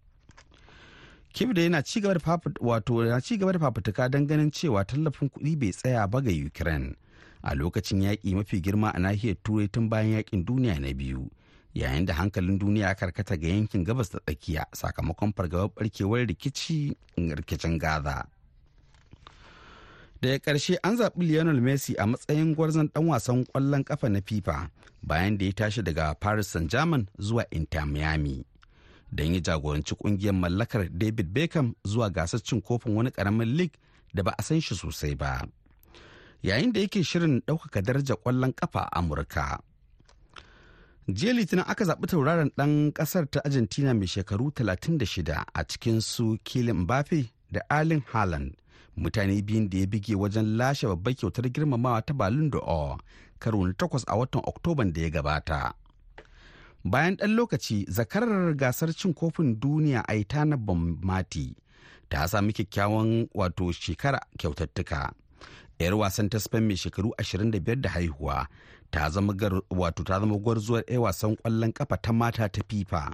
Kiev 1.35 1.53
da 1.55 1.61
yana 1.63 1.83
ci 1.85 2.01
gaba 2.01 2.15
da 2.15 2.21
wato 2.65 3.05
yana 3.05 3.21
ci 3.23 3.37
gaba 3.37 3.53
da 3.53 3.59
fafutuka 3.59 4.11
don 4.11 4.27
ganin 4.27 4.51
cewa 4.51 4.85
tallafin 4.87 5.29
kuɗi 5.29 5.59
bai 5.61 5.71
tsaya 5.73 6.09
ba 6.09 6.23
ga 6.23 6.31
Ukraine 6.33 6.97
a 7.45 7.55
lokacin 7.55 8.01
yaƙi 8.03 8.35
mafi 8.35 8.63
girma 8.63 8.89
a 8.95 8.99
nahiyar 8.99 9.37
Turai 9.45 9.69
tun 9.71 9.89
bayan 9.91 10.13
yaƙin 10.25 10.45
duniya 10.47 10.81
na 10.81 10.95
biyu. 10.97 11.29
Yayin 11.75 12.07
da 12.07 12.15
hankalin 12.15 12.59
duniya 12.59 12.95
karkata 12.95 13.37
ga 13.37 13.49
yankin 13.49 13.85
gabas 13.85 14.11
da 14.11 14.19
tsakiya 14.21 14.67
sakamakon 14.73 15.33
fargabar 15.33 15.69
barkewar 15.77 16.27
rikici 16.27 16.97
rikicin 17.17 17.79
gaza. 17.79 18.27
Daga 20.23 20.39
ƙarshe 20.39 20.77
an 20.83 20.97
zaɓi 20.97 21.23
lionel 21.25 21.61
messi 21.61 21.95
a 21.97 22.07
matsayin 22.07 22.55
gwarzon 22.55 22.89
ɗan 22.93 23.07
wasan 23.09 23.45
ƙwallon 23.47 23.85
ƙafa 23.85 24.09
na 24.11 24.21
fifa 24.21 24.71
bayan 25.03 25.39
da 25.39 25.45
ya 25.47 25.53
tashi 25.53 25.83
daga 25.83 26.15
paris 26.21 26.49
saint-germain 26.53 27.07
zuwa 27.19 27.45
inter 27.51 27.87
miami 27.87 28.45
don 29.13 29.33
ya 29.35 29.41
jagoranci 29.41 29.95
ƙungiyar 29.97 30.35
mallakar 30.37 30.89
david 30.93 31.33
beckham 31.33 31.75
zuwa 31.87 32.11
gasar 32.13 32.41
cin 32.45 32.61
kofin 32.61 32.95
wani 32.95 33.11
ƙaramin 33.11 33.57
league 33.57 33.79
da 34.15 34.23
ba 34.23 34.35
a 34.39 34.43
san 34.43 34.61
shi 34.61 34.75
sosai 34.75 35.15
ba. 35.17 35.47
Yayin 36.43 36.73
da 36.73 36.81
yake 36.81 37.01
shirin 37.05 37.41
ɗaukaka 37.41 37.81
darajar 37.83 38.17
ƙwallon 38.21 38.53
ƙafa 38.53 38.81
a 38.93 38.99
amurka. 39.01 39.61
Jiya 41.09 41.33
litinin 41.33 41.65
aka 41.69 41.85
zaɓi 41.85 42.07
tauraron 42.07 42.51
ɗan 42.57 42.93
ƙasar 42.93 43.27
ta 43.31 43.41
argentina 43.45 43.95
mai 43.95 44.07
shekaru 44.07 44.51
36 44.51 45.45
a 45.55 45.65
cikin 45.65 46.01
su 46.01 46.39
kilin 46.45 46.77
mbappe 46.85 47.31
da 47.51 47.61
alin 47.69 48.03
haaland 48.13 48.55
mutane 48.97 49.43
biyun 49.43 49.69
da 49.71 49.79
ya 49.79 49.87
bige 49.87 50.15
wajen 50.15 50.57
lashe 50.57 50.87
babbar 50.87 51.15
kyautar 51.15 51.49
girmamawa 51.53 52.03
ta 52.03 52.15
balloon 52.15 52.51
d'or 52.51 52.99
karo 53.39 53.67
na 53.67 53.73
takwas 53.73 54.05
a 54.07 54.17
watan 54.17 54.43
oktoban 54.45 54.93
da 54.93 55.01
ya 55.01 55.11
gabata 55.11 55.73
bayan 56.85 57.15
ɗan 57.17 57.35
lokaci 57.35 57.85
zakarar 57.89 58.55
gasar 58.55 58.93
cin 58.95 59.15
kofin 59.15 59.61
duniya 59.61 60.05
aitana 60.09 60.57
bommati 60.57 61.57
ta 62.09 62.27
sami 62.29 62.53
kyakkyawan 62.53 63.29
wato 63.35 63.73
shekara 63.73 64.19
kyautattuka. 64.39 65.13
'Yar 65.81 65.95
wasan 65.95 66.29
ta 66.29 66.39
Spain 66.39 66.67
mai 66.67 66.77
shekaru 66.77 67.11
25 67.19 67.81
da 67.81 67.89
haihuwa 67.91 68.47
ta 68.91 69.09
zama 69.11 69.33
gwarzuwar 69.33 70.85
'yar 70.89 71.01
wasan 71.01 71.37
ƙwallon 71.37 71.73
kafa 71.73 71.97
ta 71.97 72.13
mata 72.13 72.49
ta 72.49 72.63
FIFA. 72.69 73.13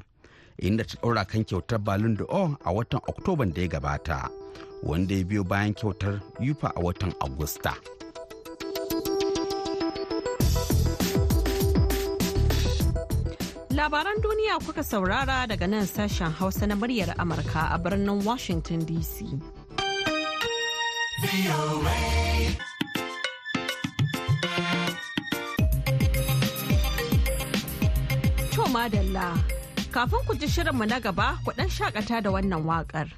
Inda 0.62 0.84
ta 0.84 0.96
ɗaura 1.02 1.24
kan 1.28 1.44
kyautar 1.44 1.78
Ballon 1.78 2.14
d'Or 2.16 2.56
a 2.64 2.72
watan 2.72 3.00
Oktoban 3.08 3.52
da 3.52 3.60
ya 3.62 3.68
gabata, 3.68 4.30
wanda 4.82 5.14
ya 5.14 5.24
biyo 5.24 5.44
bayan 5.44 5.74
kyautar 5.74 6.20
yufa 6.40 6.72
a 6.76 6.80
watan 6.80 7.12
Agusta. 7.20 7.74
Labaran 13.76 14.16
duniya 14.22 14.58
kuka 14.64 14.82
saurara 14.82 15.46
daga 15.46 15.66
nan 15.68 15.84
sashen 15.86 16.32
Hausa 16.32 16.66
na 16.66 16.74
muryar 16.74 17.14
Amurka 17.18 17.74
a 17.74 17.78
birnin 17.78 18.24
Washington 18.24 18.80
DC. 18.86 19.36
Madalla, 28.86 29.34
kafin 29.90 30.22
ku 30.26 30.32
ji 30.38 30.46
shirinmu 30.46 30.86
na 30.86 31.00
gaba, 31.02 31.34
ku 31.44 31.50
ɗan 31.50 31.66
shakata 31.68 32.22
da 32.22 32.30
wannan 32.30 32.62
waƙar. 32.62 33.10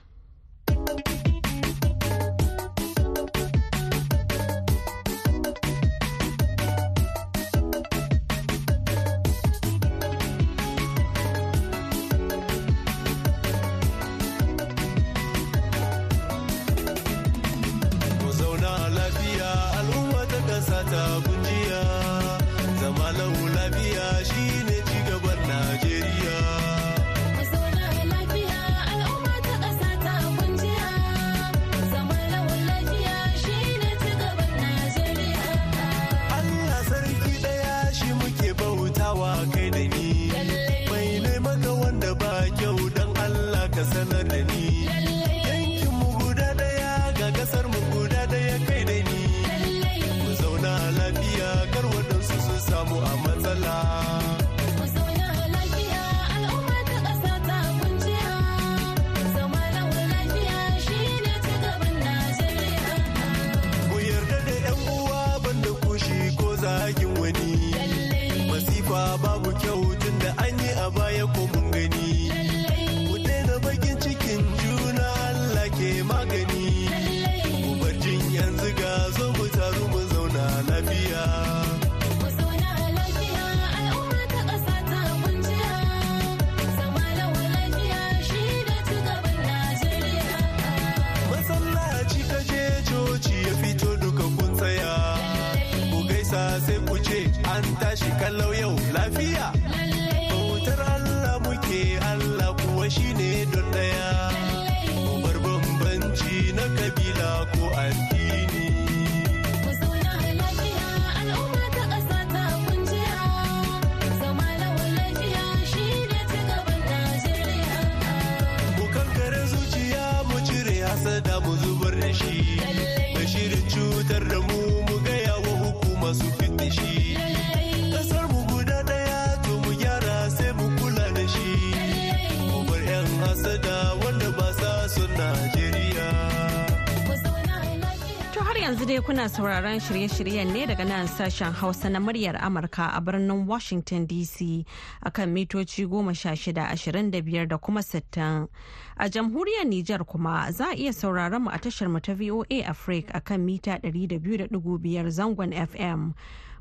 Dai 138.88 139.00
kuna 139.00 139.28
sauraron 139.28 139.80
shirye-shiryen 139.80 140.48
ne 140.52 140.66
daga 140.66 140.84
nan 140.84 141.06
sashen 141.08 141.52
Hausa 141.52 141.90
na 141.90 141.98
muryar 142.00 142.36
Amurka 142.40 142.88
a 142.96 143.00
birnin 143.02 143.44
Washington 143.46 144.06
DC 144.06 144.64
akan 145.04 145.28
mitoci 145.34 145.84
goma 145.86 146.14
sha 146.16 146.30
shida 146.32 146.64
ashirin 146.72 147.10
da 147.10 147.20
biyar 147.20 147.46
da 147.48 147.58
kuma 147.58 147.82
sittin. 147.82 148.48
A 148.96 149.08
jamhuriyar 149.10 149.66
Nijar 149.66 150.06
kuma 150.06 150.50
za 150.52 150.70
a 150.70 150.74
iya 150.74 150.92
sauraron 150.92 151.42
mu 151.42 151.50
a 151.50 151.58
tashar 151.58 151.90
mu 151.90 152.00
ta 152.00 152.14
VOA 152.14 152.64
Africa 152.64 153.12
akan 153.12 153.40
mita 153.44 153.78
ɗari 153.78 154.08
da 154.08 154.18
biyu 154.18 154.38
da 154.38 154.46
ɗigo 154.46 154.78
biyar 154.80 155.04
zangon 155.12 155.52
FM. 155.52 156.14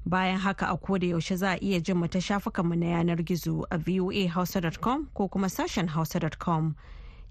Bayan 0.06 0.38
haka 0.40 0.66
a 0.68 0.78
koda 0.78 1.08
yaushe 1.08 1.38
za 1.38 1.52
a 1.56 1.60
iya 1.64 1.80
jin 1.80 1.96
mu 1.96 2.08
ta 2.08 2.20
shafukanmu 2.20 2.76
na 2.76 2.86
yanar 2.88 3.24
gizo 3.24 3.64
a 3.72 3.78
voahausa.com 3.78 5.08
ko 5.14 5.30
kuma 5.30 5.48
sashen 5.48 5.88
hausa.com. 5.88 6.76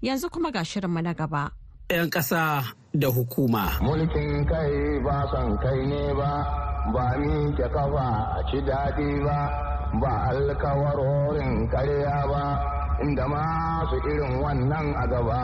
Yanzu 0.01 0.31
kuma 0.31 0.49
ga 0.51 0.63
shirinmu 0.65 1.03
na 1.03 1.13
gaba. 1.13 1.51
'Yan 1.89 2.09
ƙasa 2.09 2.63
da 2.93 3.07
hukuma. 3.07 3.79
Mulkin 3.81 4.45
kai 4.45 4.99
ba 5.03 5.23
son 5.31 5.57
kai 5.63 5.79
ne 5.87 6.13
ba, 6.13 6.31
ba 6.93 7.15
ni 7.17 7.53
ke 7.55 7.63
kafa 7.71 8.07
a 8.37 8.43
ci 8.51 8.59
daɗi 8.67 9.23
ba, 9.23 9.37
ba 10.01 10.11
alkawarorin 10.31 11.69
karya 11.71 12.27
ba, 12.27 12.43
inda 13.03 13.25
masu 13.27 13.95
irin 14.09 14.35
wannan 14.43 14.87
a 14.95 15.07
gaba, 15.07 15.41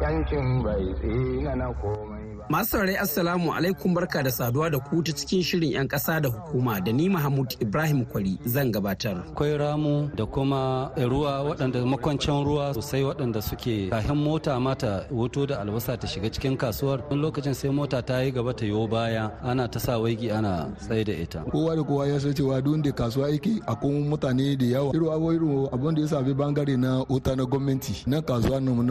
yankin 0.00 0.62
bai 0.62 0.84
tsina 1.02 1.54
na 1.58 1.66
komai. 1.82 2.09
Masu 2.50 2.70
saurari 2.70 2.96
Assalamu 2.96 3.54
alaikum 3.54 3.94
barka 3.94 4.22
da 4.22 4.30
saduwa 4.30 4.70
da 4.70 4.78
ku 4.80 5.02
ta 5.06 5.12
cikin 5.12 5.38
shirin 5.42 5.70
'yan 5.70 5.86
ƙasa 5.88 6.18
da 6.20 6.28
hukuma 6.28 6.80
da 6.84 6.90
ni 6.92 7.08
Mahmud 7.08 7.54
Ibrahim 7.62 8.04
Kwari 8.04 8.38
zan 8.44 8.72
gabatar. 8.72 9.22
akwai 9.22 9.54
ramu 9.56 10.10
da 10.16 10.26
kuma 10.26 10.90
ruwa 10.98 11.46
waɗanda 11.46 11.86
makwancin 11.86 12.42
ruwa 12.44 12.74
sosai 12.74 13.02
waɗanda 13.06 13.40
suke 13.40 13.88
kahin 13.90 14.16
mota 14.18 14.58
mata 14.60 15.06
wuto 15.14 15.46
da 15.46 15.60
albasa 15.62 15.94
ta 15.96 16.08
shiga 16.08 16.26
cikin 16.28 16.56
kasuwar. 16.58 16.98
Wani 17.10 17.22
lokacin 17.22 17.54
sai 17.54 17.70
mota 17.70 18.02
ta 18.02 18.18
yi 18.18 18.32
gaba 18.32 18.52
ta 18.52 18.66
yo 18.66 18.82
baya 18.88 19.30
ana 19.46 19.68
ta 19.70 19.78
sa 19.78 19.98
waigi 20.02 20.32
ana 20.34 20.74
tsaye 20.74 21.04
da 21.06 21.12
ita. 21.12 21.44
Kowa 21.54 21.76
da 21.76 21.82
kowa 21.86 22.08
ya 22.08 22.18
san 22.18 22.34
cewa 22.34 22.58
duk 22.60 22.82
da 22.82 22.90
kasuwa 22.90 23.30
yake 23.30 23.62
akwai 23.66 24.02
mutane 24.02 24.58
da 24.58 24.66
yawa. 24.66 24.90
Irin 24.92 25.12
abu 25.14 25.30
irin 25.32 25.68
abin 25.70 25.94
da 25.94 26.02
ya 26.02 26.08
sabi 26.08 26.34
ɓangare 26.34 26.74
na 26.76 27.04
wuta 27.08 27.36
na 27.36 27.44
gwamnati 27.46 28.02
na 28.10 28.18
kasuwa 28.20 28.58
mu 28.60 28.82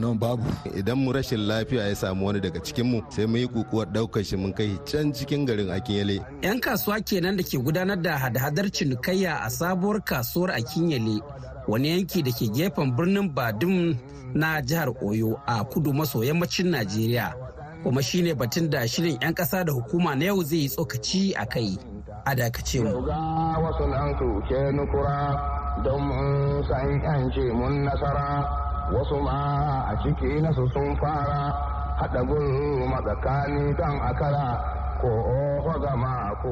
nan 0.00 0.18
babu. 0.20 0.44
Idan 0.76 0.98
mu 1.00 1.12
rashin 1.12 1.40
lafiya 1.48 1.88
ya 1.88 1.94
samu 1.96 2.26
wani 2.26 2.40
daga 2.40 2.60
cikin 2.60 2.84
mu 2.84 3.05
sai 3.08 3.26
mu 3.26 3.36
yi 3.36 3.46
kukuwar 3.48 3.86
ɗaukar 3.92 4.24
shi 4.24 4.36
mun 4.36 4.52
kai 4.52 4.78
can 4.84 5.12
cikin 5.12 5.44
garin 5.46 5.70
akinyele 5.70 6.20
'Yan 6.42 6.60
kasuwa 6.60 7.00
kenan 7.00 7.36
da 7.36 7.42
ke 7.42 7.58
gudanar 7.58 7.96
da 8.02 8.18
hada-hadar 8.18 8.70
cinikayya 8.70 9.40
a 9.42 9.50
sabuwar 9.50 10.00
kasuwar 10.04 10.50
a 10.50 10.60
Kinyale 10.62 11.20
wani 11.68 11.88
yanki 11.88 12.22
da 12.22 12.30
ke 12.32 12.48
gefen 12.52 12.96
birnin 12.96 13.28
Badum 13.34 13.96
na 14.34 14.60
jihar 14.62 14.88
Oyo 15.02 15.40
a 15.46 15.64
kudu 15.64 15.92
maso 15.92 16.24
yammacin 16.24 16.70
Najeriya. 16.70 17.34
Kuma 17.82 18.02
shine 18.02 18.34
batun 18.34 18.70
da 18.70 18.86
shirin 18.86 19.18
'yan 19.20 19.34
ƙasa 19.34 19.64
da 19.64 19.72
hukuma 19.72 20.14
na 20.14 20.24
yau 20.24 20.42
zai 20.42 20.58
yi 20.58 20.68
tsokaci 20.68 21.32
a 21.36 21.46
kai. 21.46 21.78
A 22.26 22.34
dakace 22.34 22.82
mu. 22.82 23.06
Don 25.84 26.00
san 26.68 27.30
mun 27.54 27.84
nasara, 27.84 28.48
wasu 28.92 29.20
ma 29.22 29.84
a 29.92 29.96
ciki 30.02 30.40
nasu 30.40 30.64
sun 30.72 30.96
fara, 30.96 31.52
haɗa 31.98 32.20
gulu 32.28 32.86
matsakani 32.88 33.74
kan 33.76 33.96
akara, 34.00 34.46
ko 35.00 35.72
gama 35.80 36.32
ko. 36.42 36.50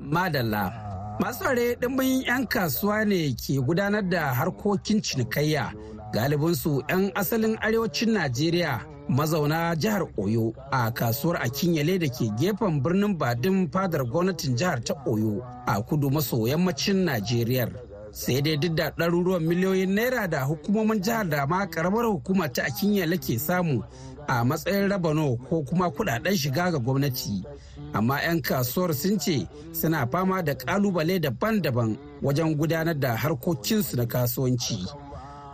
Madalla. 0.00 0.72
Masu 1.20 1.44
ware 1.44 1.74
ɗimbin 1.80 2.24
'yan 2.26 2.46
kasuwa 2.46 3.04
ne 3.06 3.34
ke 3.34 3.60
gudanar 3.60 4.02
da 4.02 4.34
harkokin 4.34 5.00
cinikayya 5.00 5.70
galibinsu 6.12 6.82
'yan 6.88 7.12
asalin 7.14 7.56
arewacin 7.62 8.10
Najeriya 8.12 8.80
mazauna 9.08 9.76
jihar 9.76 10.02
Oyo 10.18 10.52
a 10.72 10.90
kasuwar 10.90 11.38
Akinyele 11.42 11.98
da 11.98 12.08
ke 12.08 12.26
gefen 12.36 12.82
birnin 12.82 13.16
Badin 13.18 13.70
fadar 13.70 14.02
gwamnatin 14.04 14.56
jihar 14.56 14.82
ta 14.84 14.94
Oyo 15.06 15.40
a 15.66 15.80
kudu 15.82 16.10
maso 16.10 16.48
yammacin 16.48 17.04
Najeriya. 17.06 17.68
Sai 18.10 18.40
dai 18.42 18.56
duk 18.56 18.74
da 18.74 18.90
ɗaruruwan 18.90 19.42
miliyoyin 19.46 19.94
naira 19.94 20.26
da 20.28 20.44
hukumomin 20.44 21.00
jihar 21.02 21.28
da 21.28 21.46
ma 21.46 21.66
karamar 21.66 22.04
hukuma 22.06 22.48
ta 22.52 22.62
Akinyele 22.64 23.18
ke 23.18 23.38
samu 23.38 23.82
a 24.28 24.44
matsayin 24.44 24.88
rabano 24.88 25.36
ko 25.48 25.62
kuma 25.62 25.90
kuɗaɗen 25.90 26.36
shiga 26.36 26.70
ga 26.72 26.78
gwamnati. 26.78 27.44
Amma 27.92 28.20
'yan 28.22 28.40
kasuwar 28.42 28.94
sun 28.94 29.18
ce 29.18 29.46
suna 29.72 30.06
fama 30.06 30.42
da 30.42 30.54
ƙalubale 30.54 31.20
daban-daban 31.20 31.96
wajen 32.22 32.56
gudanar 32.56 32.98
da 32.98 33.16
harkokinsu 33.16 33.96
na 33.96 34.04
kasuwanci. 34.06 34.86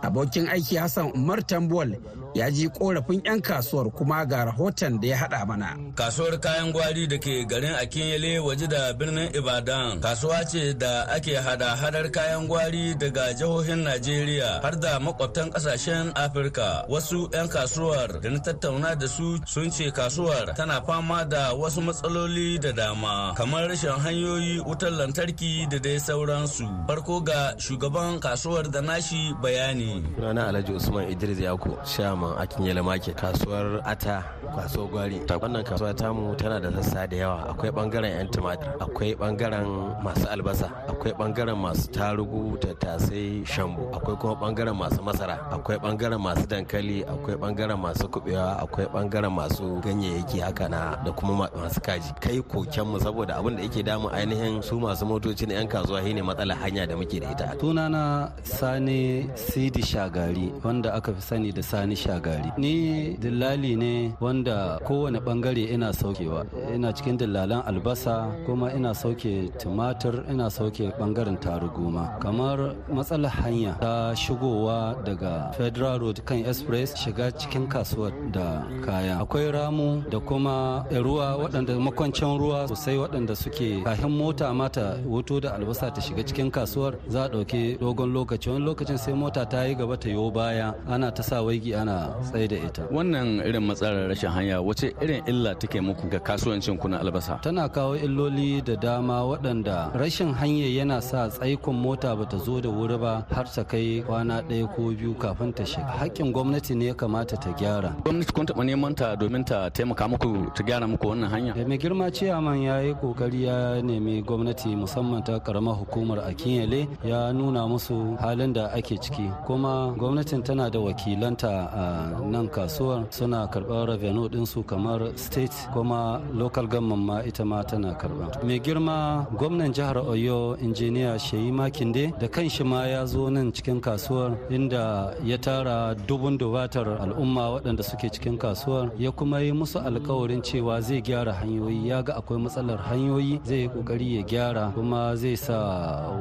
Abokin 0.01 0.47
aiki 0.47 0.77
Hassan 0.77 1.11
Umar 1.13 1.41
Tambuwal 1.45 1.97
ya 2.33 2.51
ji 2.51 2.69
korafin 2.69 3.21
'yan 3.25 3.41
kasuwar 3.41 3.91
kuma 3.91 4.25
ga 4.25 4.45
rahoton 4.45 4.99
da 5.01 5.07
ya 5.07 5.17
hada 5.17 5.45
mana. 5.45 5.75
Kasuwar 5.95 6.39
kayan 6.39 6.71
gwari 6.71 7.07
da 7.07 7.17
ke 7.19 7.43
garin 7.47 7.75
Akinyele 7.75 8.39
waje 8.39 8.67
da 8.67 8.93
birnin 8.93 9.29
Ibadan 9.35 9.99
kasuwa 9.99 10.43
ce 10.47 10.73
da 10.73 11.07
ake 11.11 11.35
hada-hadar 11.35 12.07
kayan 12.11 12.47
gwari 12.47 12.95
daga 12.95 13.33
jihohin 13.33 13.83
Najeriya 13.83 14.61
har 14.63 14.75
da 14.79 14.99
makwabtan 14.99 15.51
ƙasashen 15.51 16.11
Afirka. 16.15 16.85
Wasu 16.89 17.27
'yan 17.33 17.47
kasuwar 17.49 18.21
da 18.21 18.29
na 18.29 18.39
tattauna 18.39 18.95
da 18.95 19.07
su 19.07 19.35
sun 19.45 19.69
ce 19.71 19.91
kasuwar 19.91 20.55
tana 20.55 20.81
fama 20.87 21.25
da 21.25 21.51
wasu 21.53 21.81
matsaloli 21.81 22.59
da 22.59 22.71
dama 22.71 23.33
kamar 23.35 23.67
rashin 23.67 23.91
hanyoyi 23.99 24.59
wutar 24.63 24.91
lantarki 24.91 25.67
da 25.69 25.79
dai 25.79 25.99
sauransu. 25.99 26.63
Farko 26.87 27.19
ga 27.23 27.55
shugaban 27.59 28.19
kasuwar 28.19 28.71
da 28.71 28.81
nashi 28.81 29.33
bayani. 29.41 30.03
Sunana 30.15 30.47
Alhaji 30.47 30.73
Usman 30.75 31.09
Idris 31.11 31.39
Yako, 31.39 31.77
Shaman 31.85 32.20
Akin 32.23 32.65
Yala 32.65 32.83
Market, 32.83 33.15
kasuwar 33.17 33.81
Ata, 33.85 34.23
kasuwar 34.55 34.89
Gwari. 34.89 35.19
Wannan 35.41 35.63
kasuwa 35.63 35.93
tamu 35.93 36.35
tana 36.35 36.59
da 36.59 36.69
sassa 36.71 37.07
da 37.09 37.17
yawa. 37.17 37.49
Akwai 37.49 37.71
ɓangaren 37.71 38.11
'yan 38.17 38.27
tumatir, 38.29 38.69
akwai 38.79 39.15
ɓangaren 39.15 39.67
masu 40.03 40.27
albasa, 40.29 40.67
akwai 40.87 41.13
ɓangaren 41.13 41.57
masu 41.57 41.89
tarugu, 41.91 42.57
tattasai, 42.61 43.41
shambu, 43.45 43.89
akwai 43.95 44.15
kuma 44.21 44.35
ɓangaren 44.35 44.75
masu 44.77 45.01
masara, 45.01 45.35
akwai 45.51 45.77
ɓangaren 45.81 46.21
masu 46.21 46.45
dankali, 46.47 47.03
akwai 47.03 47.35
ɓangaren 47.41 47.79
masu 47.81 48.07
kubewa, 48.07 48.61
akwai 48.61 48.85
ɓangaren 48.85 49.33
masu 49.33 49.81
ganyayyaki 49.81 50.39
haka 50.39 50.69
na 50.69 50.95
da 51.05 51.11
kuma 51.11 51.49
masu 51.55 51.81
kaji. 51.81 52.13
Kai 52.21 52.41
koken 52.41 52.85
mu 52.85 52.99
saboda 52.99 53.37
abin 53.41 53.55
da 53.57 53.63
yake 53.63 53.83
damun 53.83 54.13
ainihin 54.13 54.61
su 54.61 54.79
masu 54.79 55.05
motoci 55.05 55.47
na 55.47 55.53
'yan 55.55 55.67
kasuwa 55.67 56.03
shine 56.03 56.21
matsalar 56.21 56.57
hanya 56.61 56.85
da 56.87 56.95
muke 56.95 57.19
da 57.19 57.31
ita. 57.31 57.55
Sunana 57.59 58.31
Sani 58.43 59.27
Sidi 59.35 59.81
Shagari 59.81 60.53
wanda 60.63 60.93
aka 60.93 61.13
fi 61.13 61.21
sani 61.21 61.51
da 61.51 61.61
Sani 61.61 61.95
Shagari. 61.95 62.10
Ni 62.57 63.15
dillali 63.17 63.75
ne 63.75 64.13
wanda 64.19 64.79
kowane 64.87 65.19
ɓangare 65.19 65.63
ina 65.73 65.93
saukewa. 65.93 66.45
Ina 66.75 66.93
cikin 66.93 67.17
dillalan 67.17 67.61
albasa 67.65 68.27
kuma 68.45 68.73
ina 68.73 68.93
sauke 68.93 69.49
tumatir 69.59 70.23
ina 70.31 70.49
sauke 70.49 70.91
ɓangaren 70.99 71.37
taruguma. 71.39 72.19
Kamar 72.19 72.75
matsalar 72.93 73.31
hanya 73.31 73.77
ta 73.79 74.13
shigowa 74.15 74.95
daga 75.05 75.51
Federal 75.57 75.99
Road 75.99 76.25
kan 76.25 76.39
Express 76.45 76.95
shiga 76.95 77.31
cikin 77.31 77.67
kasuwar 77.67 78.11
da 78.31 78.63
kaya. 78.85 79.19
Akwai 79.21 79.51
ramu 79.51 80.03
da 80.09 80.19
kuma 80.19 80.85
ruwa 80.91 81.37
waɗanda 81.37 81.73
makwancin 81.79 82.37
ruwa 82.37 82.67
sosai 82.67 82.97
waɗanda 82.97 83.35
suke 83.35 83.83
kahin 83.83 84.09
mota 84.09 84.53
mata 84.53 84.97
wuto 85.05 85.39
da 85.39 85.53
albasa 85.55 85.91
ta 85.93 86.01
shiga 86.01 86.23
cikin 86.23 86.51
kasuwar 86.51 86.93
za 87.07 87.23
a 87.25 87.29
ɗauki 87.29 87.77
dogon 87.79 88.13
lokaci 88.13 88.49
wani 88.49 88.65
lokacin 88.65 88.97
sai 88.97 89.13
mota 89.13 89.45
ta 89.45 89.63
yi 89.65 89.75
gaba 89.75 89.97
ta 89.97 90.09
yo 90.09 90.31
baya 90.31 90.73
ana 90.87 91.11
ta 91.11 91.23
sa 91.23 91.41
waigi 91.41 91.75
ana 91.75 92.00
tsaye 92.23 92.47
da 92.47 92.55
ita. 92.57 92.83
Wannan 92.91 93.41
irin 93.45 93.63
matsalar 93.67 94.07
rashin 94.09 94.29
hanya 94.29 94.61
wace 94.61 94.93
irin 95.01 95.21
illa 95.27 95.55
take 95.55 95.79
muku 95.81 96.09
ga 96.09 96.19
kasuwancin 96.19 96.77
kuna 96.79 96.99
albasa? 96.99 97.39
Tana 97.41 97.69
kawo 97.69 97.95
illoli 97.97 98.61
da 98.63 98.75
dama 98.75 99.21
waɗanda 99.23 99.91
rashin 99.93 100.33
hanya 100.33 100.65
yana 100.67 101.01
sa 101.01 101.27
tsaikon 101.29 101.75
mota 101.75 102.15
bata 102.15 102.37
zo 102.37 102.59
da 102.61 102.69
wuri 102.69 102.97
ba 102.97 103.25
har 103.31 103.45
ta 103.45 103.63
kai 103.63 104.03
kwana 104.07 104.41
ɗaya 104.41 104.67
ko 104.75 104.91
biyu 104.91 105.13
kafin 105.15 105.53
ta 105.53 105.63
shiga. 105.63 105.91
Haƙƙin 105.99 106.31
gwamnati 106.33 106.75
ne 106.75 106.85
ya 106.87 106.93
kamata 106.93 107.35
ta 107.37 107.51
gyara. 107.57 107.95
Gwamnati 108.03 108.33
kun 108.33 108.45
taɓa 108.45 108.63
neman 108.65 108.95
ta 108.95 109.15
domin 109.15 109.43
ta 109.45 109.69
taimaka 109.69 110.07
muku 110.07 110.51
ta 110.55 110.63
gyara 110.63 110.87
muku 110.87 111.07
wannan 111.07 111.29
hanya? 111.29 111.53
Mai 111.67 111.77
girma 111.77 112.11
ciyaman 112.11 112.61
ya 112.63 112.79
yi 112.81 112.93
ƙoƙari 112.93 113.41
ya 113.45 113.81
nemi 113.81 114.21
gwamnati 114.21 114.75
musamman 114.75 115.23
ta 115.23 115.39
karamar 115.39 115.75
hukumar 115.75 116.19
akinyele 116.27 116.87
ya 117.03 117.31
nuna 117.33 117.67
musu 117.67 118.17
halin 118.19 118.53
da 118.53 118.67
ake 118.73 118.97
ciki. 119.01 119.29
Kuma 119.45 119.93
gwamnatin 119.97 120.43
tana 120.43 120.69
da 120.69 120.79
wakilanta 120.79 121.49
a 121.73 121.83
nan 122.31 122.47
kasuwar 122.49 123.05
suna 123.09 123.47
karɓar 123.47 123.87
revenue 123.87 124.27
ɗinsu 124.29 124.63
kamar 124.65 125.01
state 125.15 125.53
kuma 125.73 126.21
local 126.33 126.67
government 126.67 127.03
ma 127.03 127.21
ita 127.23 127.43
ma 127.45 127.63
tana 127.63 127.93
karɓa. 127.93 128.43
Mai 128.43 128.59
girma 128.59 129.25
gwamnan 129.37 129.73
jihar 129.73 129.97
oyo 129.97 130.57
injiniya 130.61 131.19
sheyi 131.19 131.51
makinde 131.51 132.13
da 132.19 132.27
kanshi 132.27 132.63
ma 132.63 132.85
ya 132.85 133.05
zo 133.05 133.29
nan 133.29 133.51
cikin 133.51 133.79
kasuwar 133.81 134.37
inda 134.49 135.13
ya 135.23 135.37
tara 135.37 135.95
dubun 136.07 136.37
dubatar 136.37 136.87
al'umma 137.01 137.49
waɗanda 137.59 137.83
suke 137.83 138.09
cikin 138.11 138.37
kasuwar 138.37 138.91
ya 138.97 139.11
kuma 139.11 139.39
yi 139.41 139.51
musu 139.51 139.79
alkawarin 139.79 140.41
cewa 140.41 140.81
zai 140.81 141.01
gyara 141.01 141.33
hanyoyi. 141.33 141.87
Ya 141.87 142.01
ga 142.03 142.13
akwai 142.15 142.39
matsalar 142.39 142.77
hanyoyi 142.89 143.39
zai 143.43 143.67
ƙoƙari 143.69 144.15
ya 144.17 144.21
gyara 144.23 144.71
kuma 144.75 145.15
zai 145.15 145.35
sa 145.37 145.57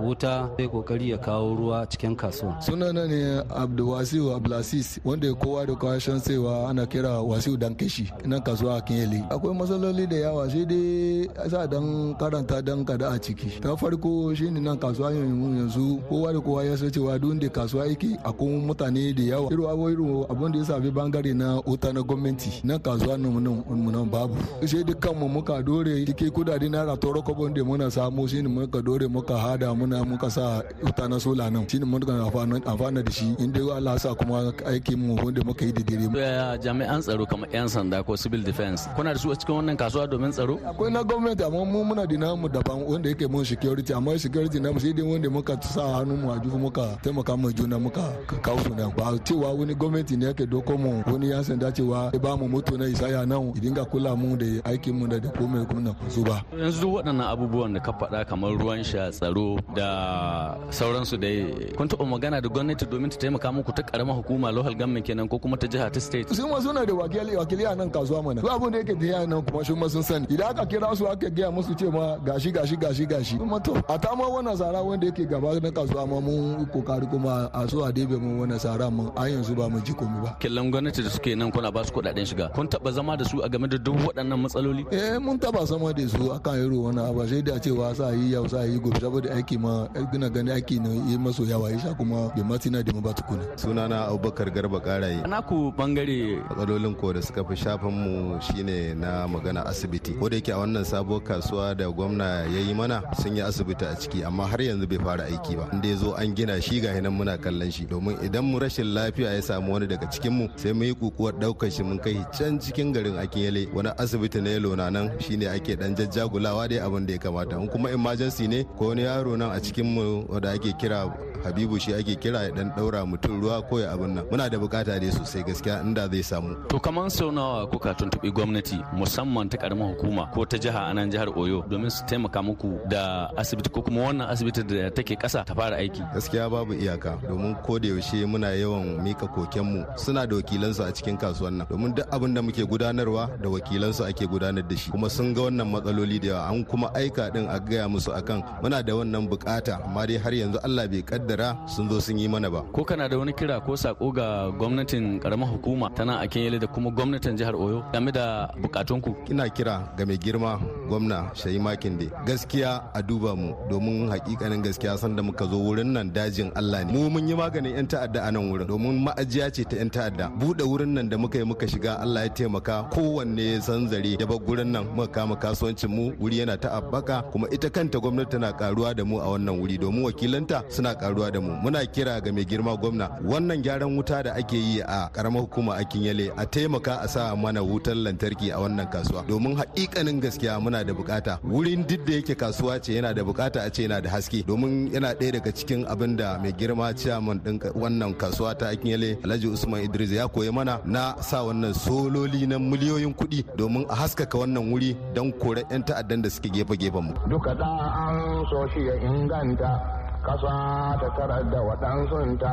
wuta 0.02 0.50
zai 0.59 0.68
ƙoƙari 0.68 1.09
ya 1.11 1.18
kawo 1.18 1.54
ruwa 1.56 1.87
cikin 1.88 2.16
kasuwa 2.16 2.61
sunana 2.62 3.06
ne 3.06 3.42
abdulwasiu 3.50 4.33
abdulaziz 4.35 4.98
wanda 5.04 5.35
kowa 5.35 5.59
da 5.66 5.74
kowa 5.74 6.00
shan 6.00 6.20
cewa 6.20 6.68
ana 6.70 6.86
kira 6.86 7.20
wasiu 7.22 7.56
dan 7.58 7.74
kashi 7.74 8.10
nan 8.24 8.40
kasuwa 8.42 8.76
a 8.78 8.80
kinyele 8.80 9.24
akwai 9.30 9.54
matsaloli 9.54 10.06
da 10.06 10.16
yawa 10.16 10.48
sai 10.50 10.64
dai 10.64 11.28
sa 11.50 11.66
dan 11.66 12.14
karanta 12.18 12.62
dan 12.62 12.84
kada 12.84 13.10
a 13.10 13.18
ciki. 13.18 13.60
Ta 13.60 13.76
farko 13.76 14.34
shine 14.34 14.60
nan 14.62 14.78
kasuwa 14.78 15.12
yanzu 15.12 16.00
kowa 16.08 16.32
da 16.32 16.40
kowa 16.40 16.64
ya 16.64 16.76
san 16.76 16.90
cewa 16.90 17.18
duk 17.18 17.38
da 17.40 17.48
kasuwa 17.48 17.86
yake 17.86 18.16
akwai 18.24 18.60
mutane 18.60 19.12
da 19.14 19.22
yawa. 19.22 19.50
Irin 19.52 19.66
abu 19.70 19.88
irin 19.90 20.24
abin 20.30 20.52
da 20.52 20.58
ya 20.58 20.64
safi 20.64 20.90
ɓangare 20.90 21.34
na 21.34 21.60
wuta 21.66 21.92
na 21.92 22.02
gwamnati 22.02 22.60
nan 22.64 22.78
kasuwa 22.78 23.18
nan 23.18 23.62
nan 23.92 24.10
babu. 24.10 24.36
Sai 24.66 24.84
dukkan 24.84 25.14
mu 25.18 25.28
muka 25.28 25.62
dore 25.62 26.04
kike 26.04 26.30
kudade 26.30 26.68
naira 26.68 26.96
toro 26.96 27.22
kobon 27.22 27.54
da 27.54 27.62
muna 27.64 27.90
samu 27.90 28.28
shine 28.28 28.48
muka 28.48 28.82
dore 28.82 29.06
muka 29.08 29.36
hada 29.36 29.74
muna 29.74 30.04
muka 30.04 30.30
sa 30.30 30.62
wuta 30.82 31.08
na 31.08 31.18
sola 31.18 31.50
nan. 31.50 31.68
Shine 31.68 31.84
muka 31.84 32.12
amfana 32.12 33.02
da 33.04 33.10
shi. 33.12 33.34
Inda 33.38 33.60
Allah 33.76 33.98
sa 33.98 34.14
kuma 34.14 34.52
aikin 34.66 34.98
mu 34.98 35.16
wanda 35.16 35.42
muka 35.50 35.64
yi 35.64 35.72
da 35.72 35.82
dire 35.82 36.20
ya 36.22 36.56
jami'an 36.58 37.00
tsaro 37.02 37.26
kamar 37.26 37.48
yan 37.52 37.66
sanda 37.68 38.02
ko 38.06 38.14
civil 38.16 38.42
defense 38.42 38.86
kuna 38.96 39.12
da 39.12 39.18
su 39.18 39.30
a 39.32 39.34
cikin 39.36 39.54
wannan 39.56 39.76
kasuwa 39.76 40.06
domin 40.06 40.30
tsaro? 40.30 40.58
Akwai 40.70 40.90
na 40.92 41.02
gwamnati 41.02 41.42
amma 41.42 41.64
mu 41.64 41.82
muna 41.84 42.06
da 42.06 42.16
namu 42.16 42.48
daban 42.48 42.82
wanda 42.86 43.08
yake 43.08 43.26
mun 43.28 43.44
security 43.44 43.92
amma 43.92 44.18
security 44.18 44.60
na 44.60 44.70
mu 44.72 44.78
sai 44.80 44.92
dai 44.92 45.02
wanda 45.04 45.28
muka 45.30 45.58
sa 45.62 45.82
hannu 45.98 46.14
mu 46.22 46.30
a 46.32 46.38
jufu 46.38 46.58
muka 46.58 46.86
taimaka 47.02 47.36
mu 47.36 47.50
juna 47.52 47.78
muka 47.78 48.02
kawo 48.44 48.58
su 48.62 48.70
nan. 48.74 48.92
Ba 48.96 49.18
cewa 49.26 49.50
wani 49.58 49.74
gwamnati 49.74 50.16
ne 50.16 50.26
yake 50.26 50.46
doko 50.46 50.78
mu 50.78 51.02
wani 51.06 51.30
yan 51.30 51.42
sanda 51.42 51.72
cewa 51.72 52.10
ya 52.14 52.18
ba 52.18 52.36
mu 52.36 52.46
moto 52.48 52.76
na 52.78 52.86
isaya 52.86 53.26
nan 53.26 53.50
idan 53.56 53.74
ga 53.74 53.84
kula 53.84 54.14
mu 54.16 54.36
da 54.36 54.46
aikin 54.70 54.94
mu 54.94 55.06
da 55.08 55.18
komai 55.18 55.66
kuma 55.66 55.90
su 56.08 56.22
ba. 56.22 56.44
Yanzu 56.54 56.86
waɗannan 56.94 57.26
abubuwan 57.26 57.74
da 57.74 57.80
ka 57.80 57.92
faɗa 57.92 58.24
kamar 58.28 58.52
ruwan 58.58 58.84
sha 58.84 59.10
tsaro 59.10 59.58
da 59.74 60.56
sauransu 60.70 61.16
da 61.18 61.28
kun 61.76 61.88
taɓa 61.88 62.06
magana 62.06 62.40
da 62.40 62.48
gwamnati 62.48 62.86
domin 62.86 63.10
ta 63.10 63.16
taimaka 63.18 63.50
muku 63.52 63.72
ta 63.72 63.82
karamar 63.82 64.14
hukuma 64.16 64.52
local 64.54 64.74
government 64.74 65.06
kenan 65.06 65.26
ko 65.28 65.38
kuma 65.40 65.57
ta 65.57 65.66
jiha 65.66 65.90
ta 65.90 66.00
state. 66.00 66.29
Su 66.35 66.46
ma 66.48 66.61
suna 66.61 66.85
da 66.87 66.94
wakili 66.94 67.37
wakili 67.37 67.64
a 67.66 67.74
nan 67.74 67.90
kasuwa 67.90 68.22
mana. 68.22 68.40
Duk 68.42 68.50
abin 68.50 68.70
da 68.72 68.79
yake 68.79 68.94
da 68.94 69.26
nan 69.26 69.42
kuma 69.42 69.64
shi 69.64 69.72
ma 69.74 69.88
sun 69.88 70.03
sani. 70.03 70.26
Idan 70.26 70.50
aka 70.50 70.66
kira 70.66 70.96
su 70.96 71.07
aka 71.09 71.31
gaya 71.31 71.50
musu 71.50 71.74
ce 71.79 71.87
ma 71.90 72.16
gashi 72.18 72.53
gashi 72.53 72.76
gashi 72.76 73.07
gashi. 73.07 73.38
Kuma 73.38 73.61
to 73.61 73.72
a 73.88 73.98
ta 73.98 74.14
ma 74.14 74.24
wannan 74.29 74.57
sara 74.57 74.83
wanda 74.83 75.07
yake 75.07 75.26
gaba 75.29 75.59
na 75.61 75.70
kasuwa 75.70 76.07
ma 76.09 76.20
mun 76.20 76.66
ƙoƙari 76.72 77.11
kuma 77.11 77.50
a 77.53 77.68
so 77.68 77.85
a 77.85 77.92
debe 77.92 78.16
mu 78.20 78.44
wannan 78.44 78.61
sara 78.61 78.90
mun. 78.90 79.11
A 79.16 79.22
yanzu 79.29 79.57
ba 79.57 79.68
mu 79.68 79.81
ji 79.81 79.92
komai 79.92 80.22
ba. 80.22 80.37
Killan 80.40 80.70
gwamnati 80.70 81.03
da 81.03 81.09
suke 81.11 81.35
nan 81.37 81.50
kuna 81.50 81.70
ba 81.72 81.85
su 81.85 81.92
kuɗaɗen 81.92 82.26
shiga. 82.26 82.53
Kun 82.55 82.66
taɓa 82.68 82.92
zama 82.92 83.16
da 83.16 83.24
su 83.24 83.40
a 83.42 83.48
game 83.48 83.66
da 83.68 83.79
duk 83.79 83.96
waɗannan 83.96 84.40
matsaloli? 84.42 84.85
Eh 84.92 85.18
mun 85.18 85.38
taba 85.38 85.66
sama 85.66 85.92
da 85.92 86.07
su 86.09 86.31
akan 86.33 86.55
yaro 86.59 86.83
wani 86.85 87.00
abu. 87.00 87.26
Sai 87.29 87.42
da 87.42 87.59
cewa 87.59 87.94
sa 87.94 88.11
yi 88.11 88.33
yau 88.33 88.46
sa 88.48 88.62
yi 88.64 88.79
gobe. 88.79 88.98
Saboda 89.00 89.31
aiki 89.35 89.59
ma 89.59 89.87
gina 90.12 90.29
gani 90.31 90.50
aiki 90.50 90.81
ne 90.81 90.90
yi 91.11 91.16
maso 91.18 91.44
yawa. 91.44 91.70
Ya 91.70 91.79
sha 91.79 91.94
kuma 91.94 92.29
bai 92.35 92.42
ma 92.44 92.57
tina 92.59 92.83
da 92.83 92.92
mu 92.92 93.00
ba 93.00 93.12
tukuna. 93.12 93.44
Sunana 93.57 94.07
abubakar 94.09 94.50
garba 94.53 94.81
karaye. 94.81 95.19
Na 95.28 95.42
ku 95.42 95.72
ɓangare. 95.76 96.42
Matsalolin 96.48 96.94
ko 96.96 97.12
da 97.12 97.20
suka 97.22 97.44
fi 97.44 97.54
shafin 97.56 97.90
mu 97.92 98.40
shine 98.40 98.94
na 98.94 99.26
magana 99.26 99.64
asibiti. 99.66 100.12
Ko 100.18 100.28
da 100.28 100.37
yake 100.37 100.52
a 100.52 100.56
wannan 100.59 100.85
sabuwar 100.85 101.20
kasuwa 101.22 101.74
da 101.76 101.90
gwamna 101.90 102.44
ya 102.48 102.61
yi 102.61 102.74
mana 102.74 103.02
sun 103.20 103.37
yi 103.37 103.42
asibiti 103.42 103.85
a 103.85 103.94
ciki 103.96 104.24
amma 104.24 104.46
har 104.46 104.59
yanzu 104.61 104.87
bai 104.87 104.98
fara 104.98 105.24
aiki 105.24 105.56
ba. 105.56 105.68
Inda 105.72 105.88
ya 105.88 105.96
zo 105.96 106.12
an 106.14 106.35
gina 106.35 106.61
shi 106.61 106.80
ga 106.80 106.92
nan 107.00 107.12
muna 107.12 107.38
kallon 107.38 107.70
shi. 107.70 107.87
Domin 107.87 108.16
idan 108.22 108.44
mu 108.44 108.59
rashin 108.59 108.94
lafiya 108.94 109.35
ya 109.35 109.42
samu 109.42 109.72
wani 109.72 109.87
daga 109.87 110.06
cikin 110.11 110.33
mu 110.33 110.48
sai 110.56 110.72
mu 110.72 110.85
yi 110.85 110.94
kukuwar 110.94 111.35
ɗaukar 111.35 111.70
shi 111.70 111.83
mun 111.83 111.98
kai 111.98 112.24
can 112.37 112.59
cikin 112.59 112.92
garin 112.92 113.16
akinyele. 113.18 113.68
Wani 113.74 113.90
asibiti 113.98 114.40
na 114.40 114.50
yalo 114.50 114.76
na 114.76 114.90
nan 114.90 115.11
shine 115.20 115.46
ake 115.48 115.76
dan 115.78 115.94
jajjagulawa 115.94 116.68
dai 116.68 116.78
abin 116.78 117.06
da 117.06 117.12
ya 117.12 117.18
kamata. 117.18 117.61
In 117.61 117.68
kuma 117.68 117.90
emergency 117.90 118.46
ne 118.48 118.64
ko 118.78 118.88
wani 118.88 119.02
yaro 119.02 119.37
nan 119.37 119.50
a 119.50 119.61
cikin 119.61 119.85
mu 119.94 120.24
wanda 120.28 120.50
ake 120.52 120.72
kira 120.78 121.06
habibu 121.44 121.79
shi 121.79 121.94
ake 121.94 122.16
kira 122.16 122.42
ya 122.42 122.50
dan 122.50 122.72
daura 122.76 123.07
mutum 123.07 123.40
ruwa 123.40 123.62
ko 123.68 123.81
ya 123.81 123.92
abin 123.92 124.14
nan. 124.14 124.24
Muna 124.31 124.48
da 124.50 124.59
buƙata 124.59 125.00
dai 125.00 125.11
sosai 125.11 125.42
gaskiya 125.42 125.83
inda 125.83 126.09
zai 126.09 126.22
samu. 126.22 126.57
To 126.68 126.79
kamar 126.79 127.11
sau 127.11 127.31
nawa 127.33 127.66
kuka 127.66 127.94
tuntuɓi 127.94 128.31
gwamnati 128.33 128.79
musamman 128.94 129.48
ta 129.50 129.57
karamar 129.59 129.88
hukuma 129.94 130.31
ko 130.33 130.44
ta 130.44 130.57
jiha 130.57 130.90
a 130.90 130.94
nan 130.94 131.11
jihar 131.11 131.29
oyo 131.37 131.64
domin 131.68 131.90
su 131.90 132.05
taimaka 132.07 132.42
muku 132.42 132.79
da 132.88 133.31
asibiti 133.37 133.70
ko 133.70 133.83
kuma 133.83 134.00
wannan 134.07 134.29
asibiti 134.31 134.62
da 134.62 134.90
take 134.90 135.16
kasa 135.16 135.44
ta 135.44 135.55
fara 135.55 135.76
aiki? 135.76 136.03
Gaskiya 136.14 136.50
babu 136.50 136.74
iyaka 136.74 137.18
domin 137.29 137.55
ko 137.62 137.79
da 137.79 137.88
yaushe 137.88 138.26
muna 138.26 138.50
yawan 138.55 139.03
mika 139.03 139.26
kokenmu. 139.26 139.87
Suna 139.98 140.26
da 140.26 140.37
wakilansu 140.37 140.83
a 140.85 140.92
cikin 140.92 141.16
kasuwan 141.18 141.59
nan. 141.59 141.66
Domin 141.70 141.94
duk 141.94 142.07
abin 142.12 142.35
da 142.35 142.42
muke 142.42 142.62
gudanarwa 142.66 143.31
da 143.42 143.48
wakilansu 143.48 144.05
ake 144.05 144.26
gudanar 144.26 144.62
da 144.68 144.76
shi. 144.76 144.90
Kuma 144.90 145.11
sun 145.11 145.35
ga 145.35 145.42
wannan 145.42 145.66
matsaloli 145.70 146.20
da 146.20 146.29
yawa 146.29 146.48
an 146.50 146.64
kuma 146.64 146.90
aika 146.94 147.31
din 147.33 147.46
a 147.48 147.59
gaya 147.61 147.88
musu 147.88 148.12
akan 148.12 148.42
muna 148.62 148.83
da 148.83 148.92
wannan 148.94 149.29
buƙata. 149.29 149.85
Amma 149.85 150.07
dai 150.07 150.16
har 150.16 150.33
yanzu 150.33 150.59
Allah 150.64 150.88
bai 150.88 151.03
kaddara 151.03 151.29
sun 151.66 151.88
zo 151.88 152.00
sun 152.00 152.18
yi 152.18 152.28
mana 152.28 152.50
ba. 152.50 152.62
Ko 152.72 152.84
kana 152.84 153.08
da 153.08 153.18
wani 153.18 153.32
kira 153.32 153.60
ko 153.60 153.76
sako 153.76 154.10
ga 154.12 154.50
gwamnatin 154.58 155.20
karamar 155.20 155.48
hukuma 155.52 155.90
tana 155.94 156.18
a 156.20 156.26
kenyele 156.26 156.58
da 156.60 156.66
kuma 156.66 156.90
gwamnatin 156.90 157.36
jihar 157.36 157.54
oyo 157.54 157.84
game 157.92 158.10
da 158.12 158.48
bukatunku 158.62 159.14
ina 159.30 159.48
kira 159.48 159.92
ga 159.96 160.04
mai 160.06 160.18
girma 160.18 160.58
gwamna 160.88 161.30
shayi 161.34 161.58
makinde. 161.60 162.10
Gaskiya 162.26 162.90
a 162.94 163.02
duba 163.02 163.36
mu 163.36 163.54
domin 163.70 164.08
hakikanin 164.10 164.62
gaskiya 164.62 164.98
san 164.98 165.14
da 165.16 165.22
muka 165.22 165.44
zo 165.46 165.58
wurin 165.58 165.92
nan 165.92 166.10
dajin 166.10 166.50
Allah 166.56 166.84
ne. 166.84 166.92
Mu 166.92 167.10
mun 167.10 167.28
yi 167.28 167.34
maganin 167.34 167.76
yan 167.76 167.86
ta'adda 167.86 168.20
a 168.26 168.30
nan 168.32 168.50
wurin 168.50 168.66
domin 168.66 168.96
ma'ajiya 169.04 169.52
ce 169.54 169.62
ta 169.64 169.76
yan 169.76 169.90
ta'adda. 169.90 170.30
Bude 170.40 170.62
wurin 170.64 170.94
nan 170.96 171.08
da 171.08 171.16
muka 171.18 171.38
yi 171.38 171.44
muka 171.44 171.66
shiga 171.68 172.00
Allah 172.00 172.24
ya 172.26 172.30
taimaka. 172.30 172.88
Kowanne 172.90 173.44
ya 173.54 173.60
san 173.60 173.88
zare 173.88 174.16
ya 174.18 174.26
bar 174.26 174.38
gurin 174.38 174.72
nan 174.72 174.86
muka 174.96 175.12
kama 175.12 175.36
kasuwancin 175.36 175.90
mu 175.90 176.12
wuri 176.20 176.38
yana 176.40 176.56
ta 176.56 176.72
abbaka 176.78 177.22
kuma 177.32 177.46
ita 177.52 177.68
kanta 177.70 177.98
gwamnati 178.00 178.30
tana 178.30 178.52
karuwa 178.52 178.94
da 178.94 179.04
mu 179.04 179.18
a 179.20 179.28
wannan 179.28 179.60
wuri 179.60 179.76
domin 179.78 180.04
wakilanta 180.04 180.62
suna 180.68 180.94
karuwa 180.94 181.19
da 181.30 181.40
mu. 181.40 181.52
Muna 181.61 181.85
kira 181.85 182.16
ga 182.24 182.33
mai 182.33 182.44
girma 182.46 182.72
gwamna. 182.80 183.20
Wannan 183.20 183.61
gyaran 183.62 183.92
wuta 183.98 184.22
da 184.24 184.33
ake 184.38 184.56
yi 184.56 184.80
a 184.80 185.11
karamar 185.12 185.42
hukuma 185.44 185.76
a 185.76 185.85
kinyale 185.85 186.30
a 186.38 186.46
taimaka 186.46 187.02
a 187.04 187.09
sa 187.09 187.35
mana 187.37 187.61
wutar 187.61 187.94
lantarki 187.98 188.48
a 188.54 188.59
wannan 188.62 188.87
kasuwa. 188.88 189.26
Domin 189.28 189.56
haƙiƙanin 189.59 190.20
gaskiya 190.22 190.61
muna 190.62 190.85
da 190.87 190.92
buƙata 190.94 191.38
wurin 191.42 191.83
duk 191.87 192.06
da 192.06 192.12
yake 192.14 192.35
kasuwa 192.38 192.80
ce 192.80 192.94
yana 192.94 193.12
da 193.14 193.22
buƙata 193.22 193.66
a 193.66 193.70
ce 193.70 193.83
yana 193.88 194.00
da 194.00 194.09
haske. 194.11 194.46
Domin 194.46 194.88
yana 194.94 195.12
ɗaya 195.18 195.33
daga 195.33 195.52
cikin 195.52 195.85
abin 195.87 196.16
da 196.16 196.38
mai 196.38 196.52
girma 196.52 196.94
ciyaman 196.94 197.40
ɗin 197.42 197.59
wannan 197.74 198.14
kasuwa 198.14 198.54
ta 198.54 198.68
akinyele 198.70 199.18
alhaji 199.24 199.46
usman 199.48 199.83
idris 199.85 200.12
ya 200.12 200.28
koyi 200.28 200.50
mana 200.52 200.78
na 200.85 201.16
sa 201.22 201.42
wannan 201.42 201.74
sololi 201.74 202.46
na 202.46 202.59
miliyoyin 202.59 203.14
kuɗi 203.14 203.44
domin 203.56 203.87
a 203.88 203.94
haskaka 203.94 204.38
wannan 204.38 204.70
wuri 204.72 204.96
don 205.14 205.33
kore 205.33 205.64
'yan 205.70 205.83
ta'addan 205.83 206.22
da 206.22 206.28
suke 206.30 206.48
gefe-gefen 206.52 207.02
mu. 207.02 207.12
Duka 207.28 207.54
da 207.54 207.66
an 207.66 208.46
ya 208.87 208.94
inganta. 209.02 210.00
Kasa 210.22 210.96
ta 211.00 211.09
tarar 211.16 211.44
da 211.50 211.61
waɗansunta 211.61 212.52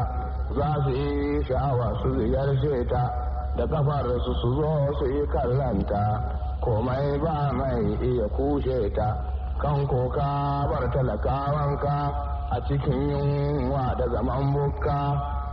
za 0.56 0.68
su 0.84 0.90
yi 0.92 1.44
sha'awa 1.44 2.00
su 2.02 2.10
ziyarce 2.18 2.86
ta 2.88 3.04
da 3.58 3.66
kafar 3.68 4.06
su 4.26 4.34
su 4.42 4.50
zo 4.56 4.94
su 5.00 5.06
yi 5.06 5.28
kallanta. 5.28 6.04
Komai 6.62 7.20
ba 7.20 7.52
mai 7.54 7.98
iya 8.02 8.28
kushe 8.36 8.92
ta 8.96 9.16
kan 9.62 9.86
koka 9.88 10.68
bar 10.70 10.90
talakawanka 10.94 11.98
a 12.50 12.58
cikin 12.68 13.10
yunwa 13.10 13.96
da 13.98 14.06
zaman 14.14 14.54
bukka. 14.54 15.00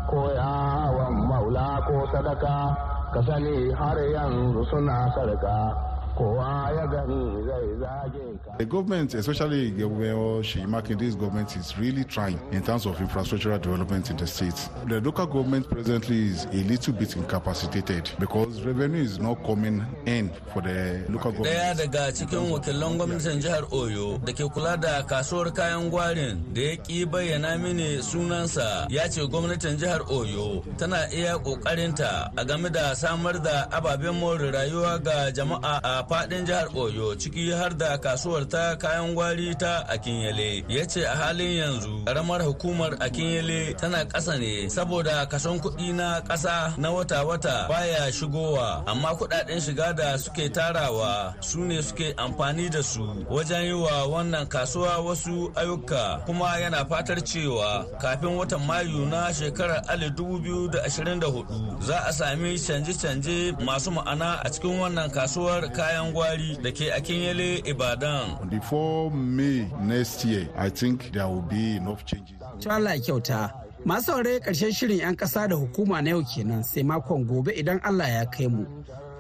Ko 0.09 0.29
yawon 0.37 1.27
maula 1.29 1.81
ko 1.87 2.07
sadaka 2.13 2.77
ka 3.13 3.21
sani 3.27 3.73
har 3.73 3.97
yanzu 3.99 4.65
suna 4.71 5.11
sarka. 5.15 5.84
Kowa 6.17 6.71
ya 6.77 6.87
gani 6.87 7.45
zai 7.47 7.69
zage 7.81 8.39
ka. 8.45 8.57
The 8.59 8.65
government, 8.65 9.15
especially 9.15 9.71
Gabriel 9.71 10.41
Shimakindi's 10.43 11.17
government, 11.17 11.57
is 11.57 11.77
really 11.79 12.05
trying 12.05 12.39
in 12.53 12.63
terms 12.63 12.87
of 12.87 12.97
infrastructural 12.97 13.61
development 13.61 14.11
in 14.11 14.17
the 14.17 14.27
state. 14.27 14.69
The 14.87 15.01
local 15.01 15.27
government 15.27 15.69
presently 15.69 16.27
is 16.29 16.45
a 16.47 16.63
little 16.71 16.93
bit 16.95 17.17
incapacitated 17.17 18.11
because 18.19 18.61
revenue 18.63 19.03
is 19.03 19.19
not 19.19 19.43
coming 19.45 19.85
in 20.07 20.31
for 20.53 20.63
the 20.63 21.05
local 21.09 21.33
government. 21.33 21.55
Daya 21.57 21.75
daga 21.75 22.13
cikin 22.13 22.51
wakilan 22.51 22.97
gwamnatin 22.99 23.41
jihar 23.43 23.65
Oyo 23.73 24.19
da 24.25 24.33
ke 24.33 24.47
kula 24.53 24.81
da 24.81 25.03
kasuwar 25.03 25.53
kayan 25.55 25.91
gwarin 25.91 26.39
da 26.55 26.61
ya 26.63 26.77
ki 26.77 27.07
bayyana 27.07 27.59
mini 27.59 27.99
sunansa 28.03 28.87
ya 28.91 29.09
ce 29.09 29.27
gwamnatin 29.27 29.77
jihar 29.77 30.01
Oyo 30.11 30.63
tana 30.79 31.09
iya 31.13 31.39
kokarinta 31.39 32.31
a 32.37 32.45
game 32.45 32.69
da 32.71 32.95
samar 32.95 33.33
da 33.43 33.67
ababen 33.71 34.15
more 34.21 34.39
rayuwa 34.39 34.99
ga 35.03 35.31
jama'a 35.33 35.81
a 35.83 36.04
faɗin 36.09 36.45
jihar 36.47 36.69
Oyo 36.75 37.15
ciki 37.19 37.51
har 37.53 37.71
da 37.77 37.99
kasuwar 37.99 38.45
ta 38.49 38.77
kayan 38.77 39.15
gwari 39.15 39.55
ta 39.59 39.85
Akinyele. 39.89 40.65
Ya 40.69 40.85
ce 40.87 41.05
a 41.05 41.15
halin 41.17 41.53
yanzu 41.61 42.05
karamar 42.05 42.41
hukumar 42.43 42.93
Akinyele 43.01 43.75
tana 43.79 44.05
ƙasa 44.05 44.39
ne 44.39 44.69
saboda 44.69 45.27
kason 45.31 45.61
kuɗi 45.61 45.95
na 45.95 46.21
ƙasa 46.21 46.75
na 46.79 46.91
wata-wata 46.91 47.69
baya 47.69 48.11
shigowa 48.13 48.83
amma 48.87 49.15
kuɗaɗen 49.19 49.61
shiga 49.61 49.93
da 49.97 50.17
suke 50.19 50.49
tarawa 50.53 51.35
su 51.41 51.61
ne 51.65 51.81
suke 51.83 52.15
amfani 52.17 52.71
da 52.71 52.83
su 52.83 53.03
wajen 53.31 53.65
yi 53.65 53.73
wa 53.73 54.07
wannan 54.07 54.47
kasuwa 54.49 54.99
wasu 54.99 55.53
ayyuka 55.55 56.23
kuma 56.27 56.59
yana 56.59 56.85
fatar 56.85 57.21
cewa 57.23 57.87
kafin 58.01 58.37
watan 58.37 58.61
Mayu 58.67 59.07
na 59.07 59.33
shekarar 59.33 59.83
2024 59.87 61.81
za 61.81 61.99
a 62.09 62.13
sami 62.13 62.57
canje-canje 62.59 63.53
masu 63.65 63.91
ma'ana 63.91 64.41
a 64.45 64.49
cikin 64.51 64.79
wannan 64.81 65.11
kasuwar 65.11 65.69
kayan 65.73 65.94
kayan 65.95 66.11
gwari 66.13 66.59
da 66.63 66.71
ke 66.75 66.91
Akinyele 66.91 67.63
Ibadan. 67.63 68.51
Before 68.51 69.11
May 69.15 69.71
next 69.87 70.25
year, 70.25 70.49
I 70.59 70.69
think 70.69 71.13
there 71.15 71.29
will 71.31 71.43
be 71.47 71.77
enough 71.77 72.05
changes. 72.05 72.35
To 72.61 72.71
Allah 72.71 72.99
kyauta. 72.99 73.53
Masu 73.87 74.11
saurare 74.11 74.41
ƙarshen 74.41 74.73
shirin 74.75 74.99
'yan 74.99 75.15
ƙasa 75.17 75.47
da 75.49 75.55
hukuma 75.57 76.03
na 76.03 76.11
yau 76.11 76.23
kenan 76.25 76.65
sai 76.65 76.83
makon 76.83 77.23
gobe 77.29 77.53
idan 77.55 77.79
Allah 77.85 78.09
ya 78.09 78.25
kai 78.27 78.47
mu. 78.49 78.67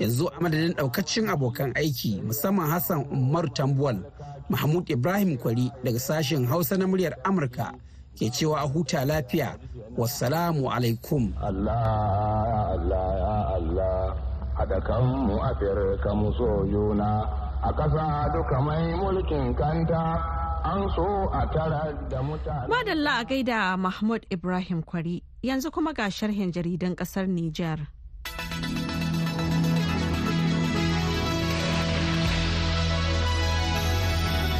Yanzu 0.00 0.26
a 0.34 0.40
madadin 0.42 0.74
ɗaukacin 0.74 1.28
abokan 1.30 1.70
aiki 1.78 2.18
musamman 2.24 2.66
Hassan 2.70 3.06
Umar 3.12 3.44
Tambuwal, 3.54 4.02
Mahmud 4.48 4.90
Ibrahim 4.90 5.36
Kwari 5.38 5.70
daga 5.84 6.00
sashen 6.00 6.46
Hausa 6.48 6.76
na 6.76 6.86
muryar 6.86 7.14
Amurka 7.24 7.70
ke 8.18 8.32
cewa 8.34 8.64
a 8.64 8.66
huta 8.66 9.04
lafiya. 9.06 9.54
Wassalamu 9.96 10.66
alaikum. 10.72 11.30
Allah, 11.38 12.74
Allah, 12.74 13.06
ya 13.14 13.38
Allah. 13.54 14.33
Haɗa 14.58 14.78
kanmu 14.86 15.34
afirka 15.42 16.10
mu 16.14 16.32
so 16.38 16.64
juna 16.70 17.26
a 17.62 17.72
ƙasa 17.72 18.32
duka 18.32 18.60
mai 18.60 18.94
mulkin 18.94 19.54
kanta 19.56 20.20
an 20.64 20.88
so 20.94 21.04
a 21.32 21.46
tara 21.52 21.92
da 22.08 22.20
mutane. 22.22 22.68
Madalla 22.68 23.20
a 23.20 23.24
gaida 23.24 23.76
Mahmud 23.78 24.26
Ibrahim 24.30 24.82
Kwari 24.82 25.22
yanzu 25.42 25.70
kuma 25.72 25.92
ga 25.92 26.08
sharhin 26.08 26.52
jaridan 26.52 26.94
ƙasar 26.96 27.26
Nijar. 27.28 27.86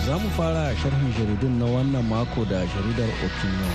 Za 0.07 0.19
mu 0.19 0.29
fara 0.37 0.77
sharhin 0.77 1.13
jaridun 1.17 1.59
na 1.59 1.65
wannan 1.65 2.05
mako 2.09 2.45
da 2.45 2.61
jaridar 2.73 3.09
Opinion 3.25 3.75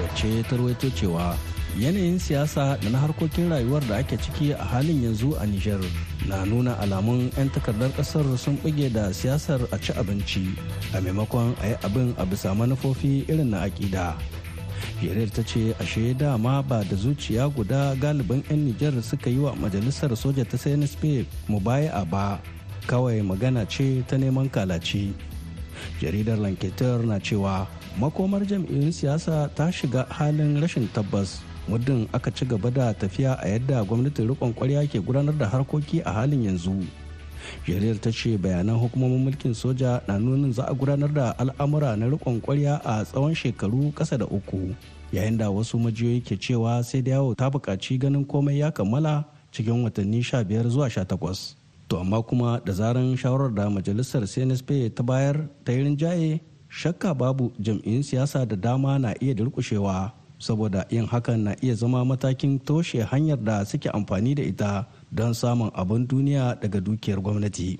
wacce 0.00 0.42
ta 0.48 0.56
ruwaito 0.56 0.90
cewa 0.90 1.36
yanayin 1.78 2.18
siyasa 2.20 2.76
da 2.82 2.88
na 2.92 2.98
harkokin 3.00 3.48
rayuwar 3.50 3.80
da 3.88 3.96
ake 3.96 4.16
ciki 4.20 4.52
a 4.52 4.64
halin 4.64 5.02
yanzu 5.08 5.32
a 5.40 5.46
Nijar 5.46 5.80
na 6.28 6.44
nuna 6.44 6.76
alamun 6.78 7.32
'yan 7.36 7.48
takardar 7.48 7.88
ƙasar 7.96 8.28
sun 8.36 8.56
buge 8.62 8.92
da 8.92 9.08
siyasar 9.12 9.60
a 9.72 9.78
ci 9.80 9.92
abinci 9.96 10.52
a 10.92 11.00
maimakon 11.00 11.56
a 11.64 11.66
yi 11.72 11.76
abin 11.82 12.12
a 12.20 12.26
bisa 12.28 12.52
manufofi 12.54 13.24
irin 13.28 13.50
na 13.56 13.64
aƙida. 13.64 14.12
Yarir 15.00 15.32
ta 15.32 15.42
ce 15.42 15.72
ashe 15.80 16.12
dama 16.14 16.62
ba 16.62 16.84
da 16.84 16.92
zuciya 16.96 17.48
guda 17.48 17.96
galibin 17.96 18.44
'yan 18.52 18.68
Nijar 18.68 18.92
suka 19.02 19.30
yi 19.32 19.38
wa 19.40 19.56
majalisar 19.56 20.12
soja 20.12 20.44
ta 20.44 20.60
CNSP 20.60 21.24
mu 21.48 21.56
baya 21.58 22.04
ba 22.04 22.36
kawai 22.86 23.24
magana 23.24 23.64
ce 23.64 24.04
ta 24.04 24.16
neman 24.20 24.52
kalaci. 24.52 25.16
Jaridar 26.04 26.36
Lanketer 26.36 27.00
na 27.00 27.16
cewa 27.16 27.64
makomar 27.96 28.44
jam'iyyun 28.44 28.92
siyasa 28.92 29.48
ta 29.56 29.72
shiga 29.72 30.04
halin 30.12 30.60
rashin 30.60 30.84
tabbas 30.92 31.40
muddin 31.68 32.08
aka 32.12 32.30
ci 32.30 32.44
gaba 32.44 32.70
da 32.70 32.92
tafiya 32.94 33.38
a 33.42 33.48
yadda 33.48 33.84
gwamnatin 33.84 34.28
rikon 34.28 34.52
kwarya 34.54 34.86
ke 34.88 34.98
gudanar 35.00 35.34
da 35.38 35.46
harkoki 35.48 36.02
a 36.04 36.12
halin 36.12 36.44
yanzu. 36.44 36.84
Jariyar 37.66 37.98
ta 38.00 38.10
ce 38.12 38.38
bayanan 38.38 38.78
hukumomin 38.78 39.24
mulkin 39.24 39.54
soja 39.54 40.00
na 40.08 40.18
nunin 40.18 40.52
za 40.52 40.64
a 40.68 40.74
gudanar 40.74 41.12
da 41.12 41.34
al'amura 41.38 41.96
na 41.96 42.06
rikon 42.06 42.40
kwarya 42.40 42.80
a 42.84 43.04
tsawon 43.04 43.34
shekaru 43.34 43.92
kasa 43.94 44.18
da 44.18 44.26
uku 44.26 44.74
yayin 45.12 45.36
da 45.38 45.50
wasu 45.50 45.78
majiyoyi 45.78 46.20
ke 46.22 46.36
cewa 46.38 46.82
sai 46.84 47.02
da 47.02 47.10
yawo 47.18 47.34
ta 47.34 47.50
buƙaci 47.50 47.98
ganin 47.98 48.24
komai 48.24 48.58
ya 48.58 48.70
kammala 48.70 49.24
cikin 49.52 49.82
watanni 49.84 50.22
15 50.22 50.68
zuwa 50.70 50.88
18 50.88 51.54
to 51.88 51.98
amma 52.00 52.22
kuma 52.22 52.60
da 52.64 52.72
zaran 52.72 53.16
shawarar 53.16 53.52
da 53.54 53.68
majalisar 53.70 54.22
cnsp 54.24 54.94
ta 54.94 55.02
bayar 55.02 55.48
ta 55.64 55.72
yi 55.72 55.82
rinjaye 55.84 56.40
shakka 56.72 57.12
babu 57.14 57.52
jam'iyyun 57.60 58.02
siyasa 58.02 58.46
da 58.48 58.56
dama 58.56 58.98
na 58.98 59.12
iya 59.20 59.34
durƙushewa. 59.34 60.21
Saboda 60.42 60.82
yin 60.90 61.06
hakan 61.06 61.40
na 61.46 61.52
iya 61.62 61.74
zama 61.78 62.02
matakin 62.04 62.58
toshe 62.58 62.98
hanyar 63.06 63.38
da 63.38 63.62
suke 63.64 63.86
amfani 63.94 64.34
da 64.34 64.42
ita 64.42 64.72
don 65.14 65.30
samun 65.34 65.70
abin 65.70 66.02
duniya 66.06 66.58
daga 66.60 66.80
dukiyar 66.82 67.22
gwamnati. 67.22 67.78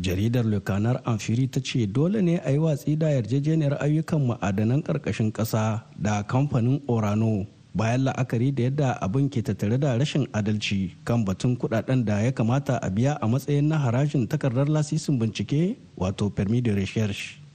Jaridar 0.00 0.44
lokanar 0.48 1.02
amfiri 1.04 1.50
ta 1.52 1.60
ce 1.60 1.84
dole 1.86 2.22
ne 2.24 2.40
a 2.40 2.50
yi 2.50 2.58
watsi 2.58 2.96
da 2.96 3.12
yarjejeniyar 3.12 3.76
ayyukan 3.84 4.24
ma'adanan 4.32 4.80
ƙarƙashin 4.82 5.28
ƙasa 5.32 5.84
da 6.00 6.22
kamfanin 6.22 6.80
orano 6.88 7.44
bayan 7.74 8.04
la'akari 8.08 8.54
da 8.54 8.62
yadda 8.62 8.88
abin 9.04 9.28
ke 9.28 9.42
tattare 9.44 9.76
da 9.78 9.98
rashin 9.98 10.24
adalci 10.32 10.94
kan 11.04 11.24
batun 11.26 11.56
kuɗaɗen 11.58 12.04
da 12.04 12.20
ya 12.24 12.32
kamata 12.32 12.78
a 12.80 12.88
biya 12.90 13.18
a 13.20 13.26
matsayin 13.28 13.68
na 13.68 13.76
harajin 13.78 14.26
takardar 14.26 14.68
lasisin 14.70 15.18
bincike 15.18 15.76
wato 15.96 16.30
permis 16.30 16.62
de 16.62 16.72
recherche. 16.72 17.47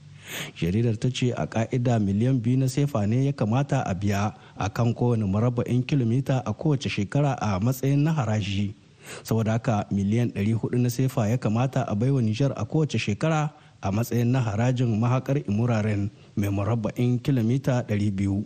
Jaridar 0.56 0.96
ta 0.96 1.08
ce 1.10 1.32
a 1.36 1.46
ka'ida 1.46 1.98
miliyan 1.98 2.40
biyu 2.40 2.58
na 2.58 2.68
sefa 2.68 3.06
ne 3.06 3.26
ya 3.26 3.32
kamata 3.32 3.82
a 3.86 3.94
biya 3.94 4.34
a 4.56 4.68
kan 4.70 4.94
kowane 4.94 5.24
marabba'in 5.26 5.82
kilomita 5.82 6.42
a 6.46 6.52
kowace 6.54 6.88
shekara 6.88 7.36
a 7.40 7.60
matsayin 7.60 8.02
na 8.02 8.12
haraji. 8.12 8.74
Saboda 9.22 9.52
haka 9.52 9.84
miliyan 9.92 10.32
400 10.32 10.78
na 10.80 10.90
sefa 10.90 11.28
ya 11.28 11.36
kamata 11.38 11.84
a 11.88 11.94
baiwa 11.94 12.22
nijar 12.22 12.52
a 12.56 12.64
kowace 12.64 12.98
shekara 12.98 13.50
a 13.82 13.92
matsayin 13.92 14.32
na 14.32 14.40
harajin 14.40 14.88
mahakar 14.98 15.38
imuraren 15.44 16.08
mai 16.36 16.48
murabba'in 16.48 17.18
kilomita 17.20 17.84
200 17.84 18.42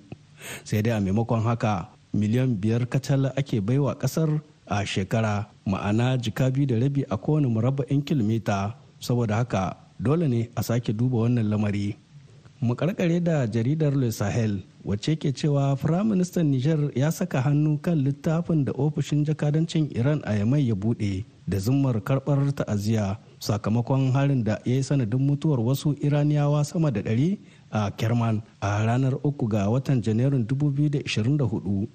sai 0.64 0.82
dai 0.82 0.92
a 0.98 1.00
maimakon 1.00 1.42
haka 1.46 1.88
miliyan 2.14 2.58
biyar 2.58 2.86
kacal 2.90 3.30
ake 3.36 3.60
baiwa 3.60 3.94
ƙasar 3.94 4.40
a 4.66 4.82
shekara 4.86 5.46
ma'ana 5.66 6.18
jika 6.18 6.50
biyu 6.50 6.66
da 6.66 6.76
rabi 6.78 7.04
a 7.10 7.16
kowane 7.16 7.46
murabba'in 7.46 8.02
kilomita. 8.02 8.74
Saboda 8.98 9.36
haka 9.38 9.76
dole 10.00 10.28
ne 10.28 10.48
a 10.56 10.62
sake 10.62 10.92
duba 10.92 11.18
wannan 11.28 11.48
lamari. 11.48 11.96
Mu 12.60 12.74
karkare 12.74 13.22
da 13.22 13.46
jaridar 13.46 13.94
le 13.94 14.10
sahel 14.10 14.62
wacce 14.84 15.14
ke 15.20 15.30
cewa 15.36 15.76
firaministan 15.76 16.48
niger 16.50 16.90
ya 16.96 17.10
saka 17.12 17.40
hannu 17.44 17.78
kan 17.78 17.98
littafin 18.00 18.64
da 18.64 18.72
ofishin 18.72 19.20
jakadancin 19.24 19.90
iran 19.94 20.22
a 20.24 20.32
yamai 20.38 20.64
ya 20.68 20.74
buɗe 20.74 21.24
da 21.46 21.58
zummar 21.58 22.00
karɓar 22.00 22.52
ta'aziyya 22.56 23.18
sakamakon 23.38 24.10
harin 24.12 24.42
da 24.44 24.58
ya 24.64 24.74
yi 24.80 24.82
sanadin 24.82 25.20
mutuwar 25.20 25.60
wasu 25.60 25.94
iraniyawa 26.00 26.64
sama 26.64 26.90
da 26.90 27.00
ɗari 27.04 27.38
a 27.70 27.90
kerman 27.90 28.42
a 28.60 28.84
ranar 28.86 29.14
uku 29.22 29.46
ga 29.48 29.68
watan 29.70 30.02
janairun 30.02 30.42
2024 30.48 31.86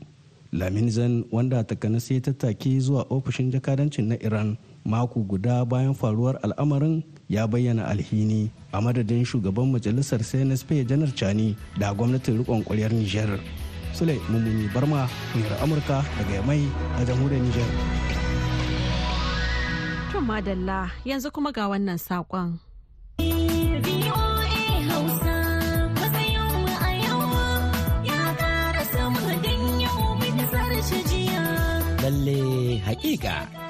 lamin 0.54 0.90
zan 0.90 1.26
wanda 1.32 1.64
takanas 1.64 2.12
ya 2.12 2.22
tattaki 2.22 2.80
zuwa 2.80 3.06
ofishin 3.10 3.50
jakadancin 3.52 4.06
na 4.14 4.16
iran 4.22 4.58
mako 4.86 5.20
guda 5.26 5.66
bayan 5.66 5.94
faruwar 5.98 6.38
al'amarin 6.46 7.02
ya 7.34 7.48
bayyana 7.50 7.90
alhini 7.90 8.52
a 8.72 8.78
madadin 8.82 9.26
shugaban 9.26 9.74
majalisar 9.74 10.22
cnsp 10.22 10.86
janar 10.86 11.10
chani 11.18 11.58
da 11.82 11.90
gwamnatin 11.94 12.38
rikon 12.38 12.62
kwaryar 12.64 12.94
niger 12.94 13.40
sule 13.98 14.22
mummuni 14.30 14.70
barma 14.74 15.10
muryar 15.34 15.58
amurka 15.66 15.98
daga 16.18 16.34
yamai 16.38 16.62
a 16.98 17.06
jamhuriyar 17.06 17.42
niger 17.42 17.70
To 20.14 20.22
madalla 20.22 20.94
yanzu 21.10 21.34
kuma 21.34 21.50
ga 21.52 21.66
wannan 21.74 21.98
saƙon. 21.98 22.62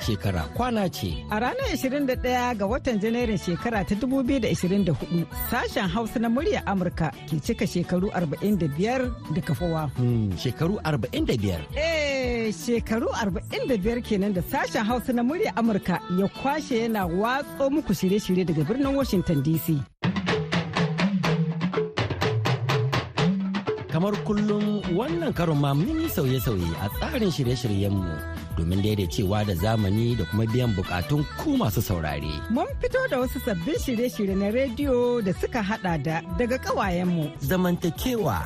Shekara 0.06 0.44
kwana 0.56 0.89
ce. 0.89 1.10
A 1.32 1.39
ranar 1.39 1.72
21 1.74 2.56
ga 2.60 2.66
watan 2.68 3.00
Janairun 3.00 3.38
shekara 3.38 3.84
ta 3.88 3.96
2024 3.96 5.26
sashen 5.50 5.88
Hausa 5.89 6.20
na 6.20 6.30
murya 6.30 6.62
Amurka 6.66 7.12
ke 7.30 7.39
cika 7.39 7.66
shekaru 7.68 8.12
45 8.12 9.34
da 9.36 9.42
kafawa. 9.42 9.89
Hmm, 9.98 10.32
shekaru 10.38 10.76
45. 10.84 11.60
Eh 11.76 12.52
shekaru 12.52 13.08
45 13.16 14.02
kenan 14.04 14.34
da 14.34 14.42
sashen 14.42 14.84
Hausa 14.86 15.13
na 15.13 15.24
murya 15.24 15.56
Amurka 15.56 16.00
ya 16.20 16.28
kwashe 16.28 16.80
yana 16.84 17.06
watso 17.06 17.70
muku 17.70 17.94
shirye-shirye 17.94 18.46
daga 18.46 18.63
birnin 18.63 18.96
Washington 18.96 19.42
DC. 19.44 19.92
Kamar 23.93 24.17
kullum 24.25 24.82
wannan 24.97 25.29
karon 25.38 25.62
ma 25.62 25.69
mun 25.77 26.01
yi 26.01 26.10
sauye-sauye 26.10 26.65
a 26.82 26.89
tsarin 26.97 27.29
shirye-shiryenmu 27.29 28.10
domin 28.58 28.82
daidaicewa 28.82 29.45
da 29.45 29.53
zamani 29.53 30.17
da 30.17 30.25
kuma 30.34 30.49
biyan 30.49 30.73
bukatun 30.73 31.21
ku 31.38 31.53
masu 31.62 31.77
saurare. 31.77 32.34
Mun 32.49 32.65
fito 32.82 32.97
da 33.12 33.21
wasu 33.21 33.38
sabbin 33.45 33.77
shirye-shirye 33.77 34.34
na 34.34 34.49
rediyo 34.49 35.21
da 35.21 35.29
suka 35.38 35.62
hada 35.62 35.93
da 36.01 36.25
daga 36.41 36.58
kawayenmu. 36.58 37.29
Zamantakewa 37.45 38.41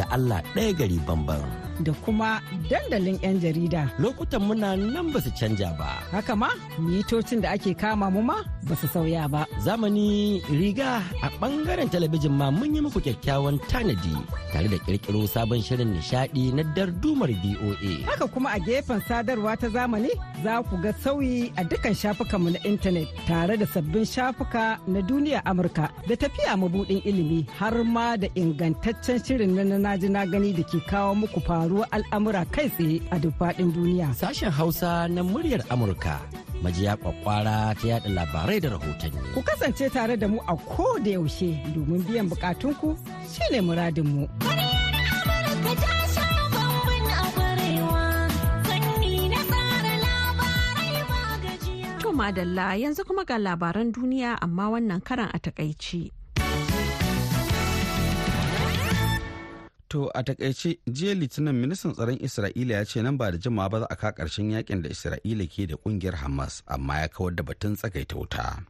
da 0.00 0.04
Allah 0.16 0.40
ɗaya 0.56 0.72
gari 0.72 0.96
bamban. 1.06 1.44
Da 1.84 1.92
kuma 2.00 2.40
dandalin 2.72 3.20
'yan 3.20 3.36
jarida. 3.36 3.92
Lokutan 4.00 4.48
muna 4.48 4.80
nan 4.80 5.12
ba 5.12 5.20
su 5.20 5.28
canja 5.36 5.76
ba. 5.76 6.00
Haka 6.08 6.32
ma, 6.32 6.48
mitocin 6.80 7.44
da 7.44 7.52
ake 7.52 7.76
kama 7.76 8.08
mu 8.08 8.24
ma 8.24 8.40
ba 8.68 8.74
su 8.76 8.86
sauya 8.88 9.28
ba. 9.30 9.46
Zamani 9.64 10.42
riga 10.50 11.02
a 11.22 11.28
ɓangaren 11.40 11.88
talabijin 11.92 12.32
ma 12.40 12.50
mun 12.50 12.74
yi 12.74 12.80
muku 12.80 13.00
kyakkyawan 13.00 13.58
tanadi 13.70 14.14
tare 14.52 14.68
da 14.68 14.76
ƙirƙiro 14.84 15.26
sabon 15.28 15.62
shirin 15.62 15.94
nishaɗi 15.94 16.52
na 16.54 16.62
dardumar 16.74 17.30
BOA. 17.42 17.92
Haka 18.06 18.26
kuma 18.28 18.50
a 18.50 18.58
gefen 18.58 19.00
sadarwa 19.08 19.56
ta 19.60 19.68
zamani 19.68 20.10
za 20.42 20.62
ku 20.68 20.76
ga 20.82 20.92
sauyi 21.02 21.52
a 21.56 21.62
dukkan 21.64 21.94
shafukanmu 21.94 22.50
na 22.52 22.58
intanet 22.64 23.08
tare 23.26 23.56
da 23.56 23.66
sabbin 23.66 24.04
shafuka 24.04 24.78
na 24.86 25.00
duniya 25.00 25.42
Amurka 25.44 25.90
da 26.08 26.14
tafiya 26.16 26.56
mabuɗin 26.56 27.02
ilimi 27.04 27.46
har 27.58 27.84
ma 27.84 28.16
da 28.16 28.26
ingantaccen 28.34 29.22
shirin 29.24 29.54
na 29.54 29.78
na 29.78 29.96
ji 29.96 30.08
na 30.08 30.24
gani 30.26 30.52
da 30.52 30.62
ke 30.62 30.80
kawo 30.90 31.14
muku 31.14 31.40
faruwar 31.46 31.86
al'amura 31.92 32.44
kai 32.50 32.68
tsaye 32.68 33.00
a 33.10 33.18
duk 33.18 33.34
faɗin 33.38 33.72
duniya. 33.72 34.14
Sashen 34.14 34.50
Hausa 34.50 35.08
na 35.08 35.22
muryar 35.22 35.62
Amurka 35.70 36.18
majiya 36.62 36.96
kwakwara 36.96 37.74
ta 37.78 37.84
yada 37.88 38.08
labarai 38.08 38.60
da 38.60 38.68
rahotanni. 38.74 39.18
Ku 39.34 39.42
kasance 39.42 39.88
tare 39.92 40.16
da 40.16 40.26
mu 40.28 40.38
a 40.48 40.56
ko 40.56 40.98
da 41.04 41.10
yaushe 41.16 41.50
domin 41.74 42.02
biyan 42.06 42.28
bukatunku 42.30 42.96
shine 43.28 43.60
muradinmu. 43.60 44.24
To 52.00 52.12
madalla 52.12 52.74
yanzu 52.80 53.04
kuma 53.04 53.24
ga 53.24 53.36
labaran 53.38 53.92
duniya 53.92 54.38
amma 54.40 54.70
wannan 54.72 55.00
karan 55.04 55.30
a 55.34 55.38
takaici. 55.38 56.15
To 59.88 60.10
a 60.14 60.22
taƙaice 60.22 60.78
jiya 60.90 61.14
litinin 61.14 61.54
ministan 61.54 61.92
tsaron 61.94 62.18
Isra'ila 62.18 62.70
ya 62.74 62.84
ce 62.84 63.02
nan 63.02 63.16
ba 63.16 63.30
da 63.30 63.38
jimawa 63.38 63.70
ba 63.70 63.78
za 63.80 63.86
a 63.90 63.94
ka 63.96 64.10
ƙarshen 64.12 64.50
yaƙin 64.50 64.82
da 64.82 64.88
Isra'ila 64.90 65.46
ke 65.46 65.66
da 65.66 65.76
ƙungiyar 65.76 66.14
Hamas 66.18 66.62
amma 66.66 66.94
ya 67.00 67.08
kawar 67.08 67.34
da 67.36 67.42
batun 67.44 67.76
tsagaita 67.76 68.16
wuta. 68.18 68.66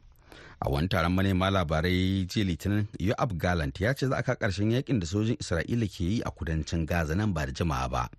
A 0.61 0.69
wani 0.69 0.87
taron 0.87 1.13
manema 1.15 1.49
labarai 1.49 2.25
jiya 2.29 2.45
litinin 2.45 2.87
Yoav 2.99 3.35
Gallant 3.37 3.79
ya 3.81 3.93
ce 3.93 4.07
za 4.07 4.15
a 4.17 4.21
ka 4.23 4.35
ƙarshen 4.35 4.69
yaƙin 4.71 4.99
da 4.99 5.07
sojin 5.07 5.37
Isra'ila 5.41 5.87
ke 5.89 6.01
yi 6.05 6.21
a 6.21 6.29
kudancin 6.29 6.85
Gaza 6.85 7.15
nan 7.15 7.33
ba 7.33 7.45
da 7.47 7.51
jimawa 7.51 7.89
ba. 7.89 8.09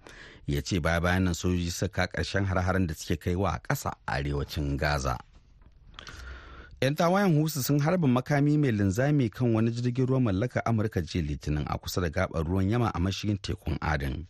Ya 0.46 0.61
ce 0.61 0.80
baya 0.80 1.00
bayan 1.00 1.24
nan 1.24 1.34
sojoji 1.34 1.70
suka 1.70 2.06
ka 2.08 2.18
ƙarshen 2.18 2.46
har-haren 2.46 2.87
da 2.88 2.94
suke 2.94 3.20
kaiwa 3.22 3.54
a 3.54 3.58
ƙasa 3.62 3.92
arewacin 4.08 4.76
Gaza. 4.76 5.16
'Yan 6.82 6.94
tawayen 6.94 7.34
husu 7.40 7.62
sun 7.62 7.80
harba 7.80 8.06
makami 8.08 8.54
mai 8.58 8.70
linzami 8.72 9.26
kan 9.30 9.50
wani 9.54 9.70
jirgin 9.70 10.06
ruwan 10.06 10.22
mallaka 10.22 10.62
amurka 10.66 11.00
jiya 11.02 11.24
litinin 11.26 11.64
a 11.66 11.74
kusa 11.78 12.00
da 12.00 12.08
gabar 12.08 12.44
ruwan 12.46 12.70
yama 12.70 12.90
a 12.94 12.98
mashigin 13.00 13.38
tekun 13.38 13.74
adin 13.82 14.26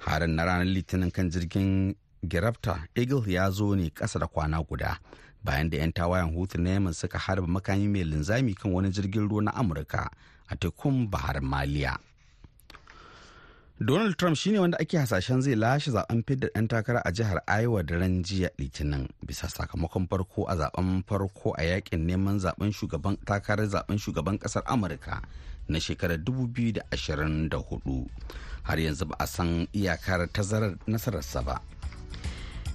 harin 0.00 0.32
na 0.36 0.44
ranar 0.44 0.64
litinin 0.64 1.10
kan 1.12 1.28
jirgin 1.30 1.94
girafta 2.24 2.88
eagle 2.96 3.28
ya 3.32 3.50
zo 3.50 3.74
ne 3.76 3.90
kasa 3.90 4.18
da 4.18 4.26
kwana 4.26 4.62
guda 4.64 4.96
bayan 5.44 5.68
da 5.70 5.76
'yan 5.78 5.92
tawayen 5.92 6.32
hutu 6.34 6.56
na 6.58 6.70
yaman 6.70 6.92
suka 6.96 7.18
harba 7.18 7.46
makami 7.46 7.88
mai 7.88 8.04
linzami 8.04 8.54
kan 8.54 8.72
wani 8.72 8.88
jirgin 8.88 9.28
ruwa 9.28 9.42
na 9.42 9.52
amurka 9.54 10.08
a 10.48 10.56
tekun 10.56 11.10
bahar 11.12 11.40
maliya. 11.44 11.98
Donald 13.84 14.16
Trump 14.16 14.36
shine 14.36 14.58
wanda 14.60 14.78
ake 14.80 14.96
hasashen 14.98 15.40
zai 15.40 15.54
lashe 15.54 15.90
zaɓen 15.90 16.22
fidda 16.26 16.48
ɗan 16.54 16.68
takara 16.68 17.02
a 17.04 17.10
jihar 17.12 17.42
Iowa 17.48 17.82
da 17.82 17.96
ran 17.98 18.22
jiya 18.22 18.50
Litinin 18.58 19.08
bisa 19.26 19.48
sakamakon 19.48 20.06
farko 20.08 20.44
a 20.48 20.54
zaɓen 20.56 21.02
farko 21.04 21.50
a 21.58 21.62
yaƙin 21.62 22.06
neman 22.06 22.38
zaɓen 22.38 22.70
shugaban 22.72 23.16
takarar 23.26 23.66
zaɓen 23.66 23.98
shugaban 23.98 24.38
ƙasar 24.38 24.62
Amurka 24.66 25.20
na 25.68 25.78
shekarar 25.78 26.18
2024. 26.22 28.06
Har 28.62 28.76
yanzu 28.78 29.08
ba 29.08 29.16
a 29.18 29.26
san 29.26 29.66
iyakar 29.74 30.28
tazarar 30.30 30.78
nasararsa 30.86 31.44
ba. 31.44 31.58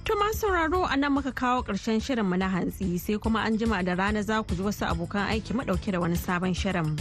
To 0.04 0.12
masu 0.14 0.44
sauraro 0.44 0.84
a 0.92 0.96
nan 0.96 1.12
muka 1.12 1.32
kawo 1.32 1.62
ƙarshen 1.64 2.00
shirinmu 2.04 2.36
na 2.38 2.48
hantsi 2.50 2.98
sai 3.00 3.16
kuma 3.16 3.40
an 3.40 3.56
jima 3.56 3.82
da 3.82 3.94
rana 3.94 4.22
za 4.22 4.42
ku 4.42 4.54
ji 4.54 4.62
wasu 4.62 4.84
abokan 4.84 5.28
aiki 5.32 5.54
madauke 5.56 5.90
da 5.90 6.00
wani 6.00 6.16
sabon 6.16 6.52
shirin. 6.54 6.98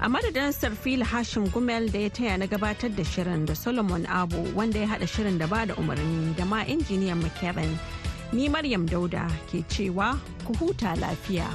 A 0.00 0.08
madadin 0.08 0.52
Sarfil 0.52 1.02
Hashim 1.02 1.48
Gumel 1.50 1.90
da 1.90 1.98
ya 1.98 2.08
taya 2.08 2.38
na 2.38 2.46
gabatar 2.46 2.94
da 2.94 3.02
shirin 3.02 3.44
da 3.46 3.54
Solomon 3.54 4.06
Abu 4.06 4.36
wanda 4.54 4.78
ya 4.78 4.86
haɗa 4.86 5.08
shirin 5.08 5.38
da 5.38 5.46
ba 5.48 5.66
da 5.66 5.74
umarni 5.74 6.36
da 6.36 6.44
ma 6.44 6.62
injiniyan 6.64 7.20
McKevin. 7.20 7.76
Ni 8.32 8.48
Maryam 8.48 8.86
Dauda 8.86 9.26
ke 9.50 9.64
cewa 9.66 10.16
ku 10.46 10.52
huta 10.54 10.94
lafiya. 10.94 11.50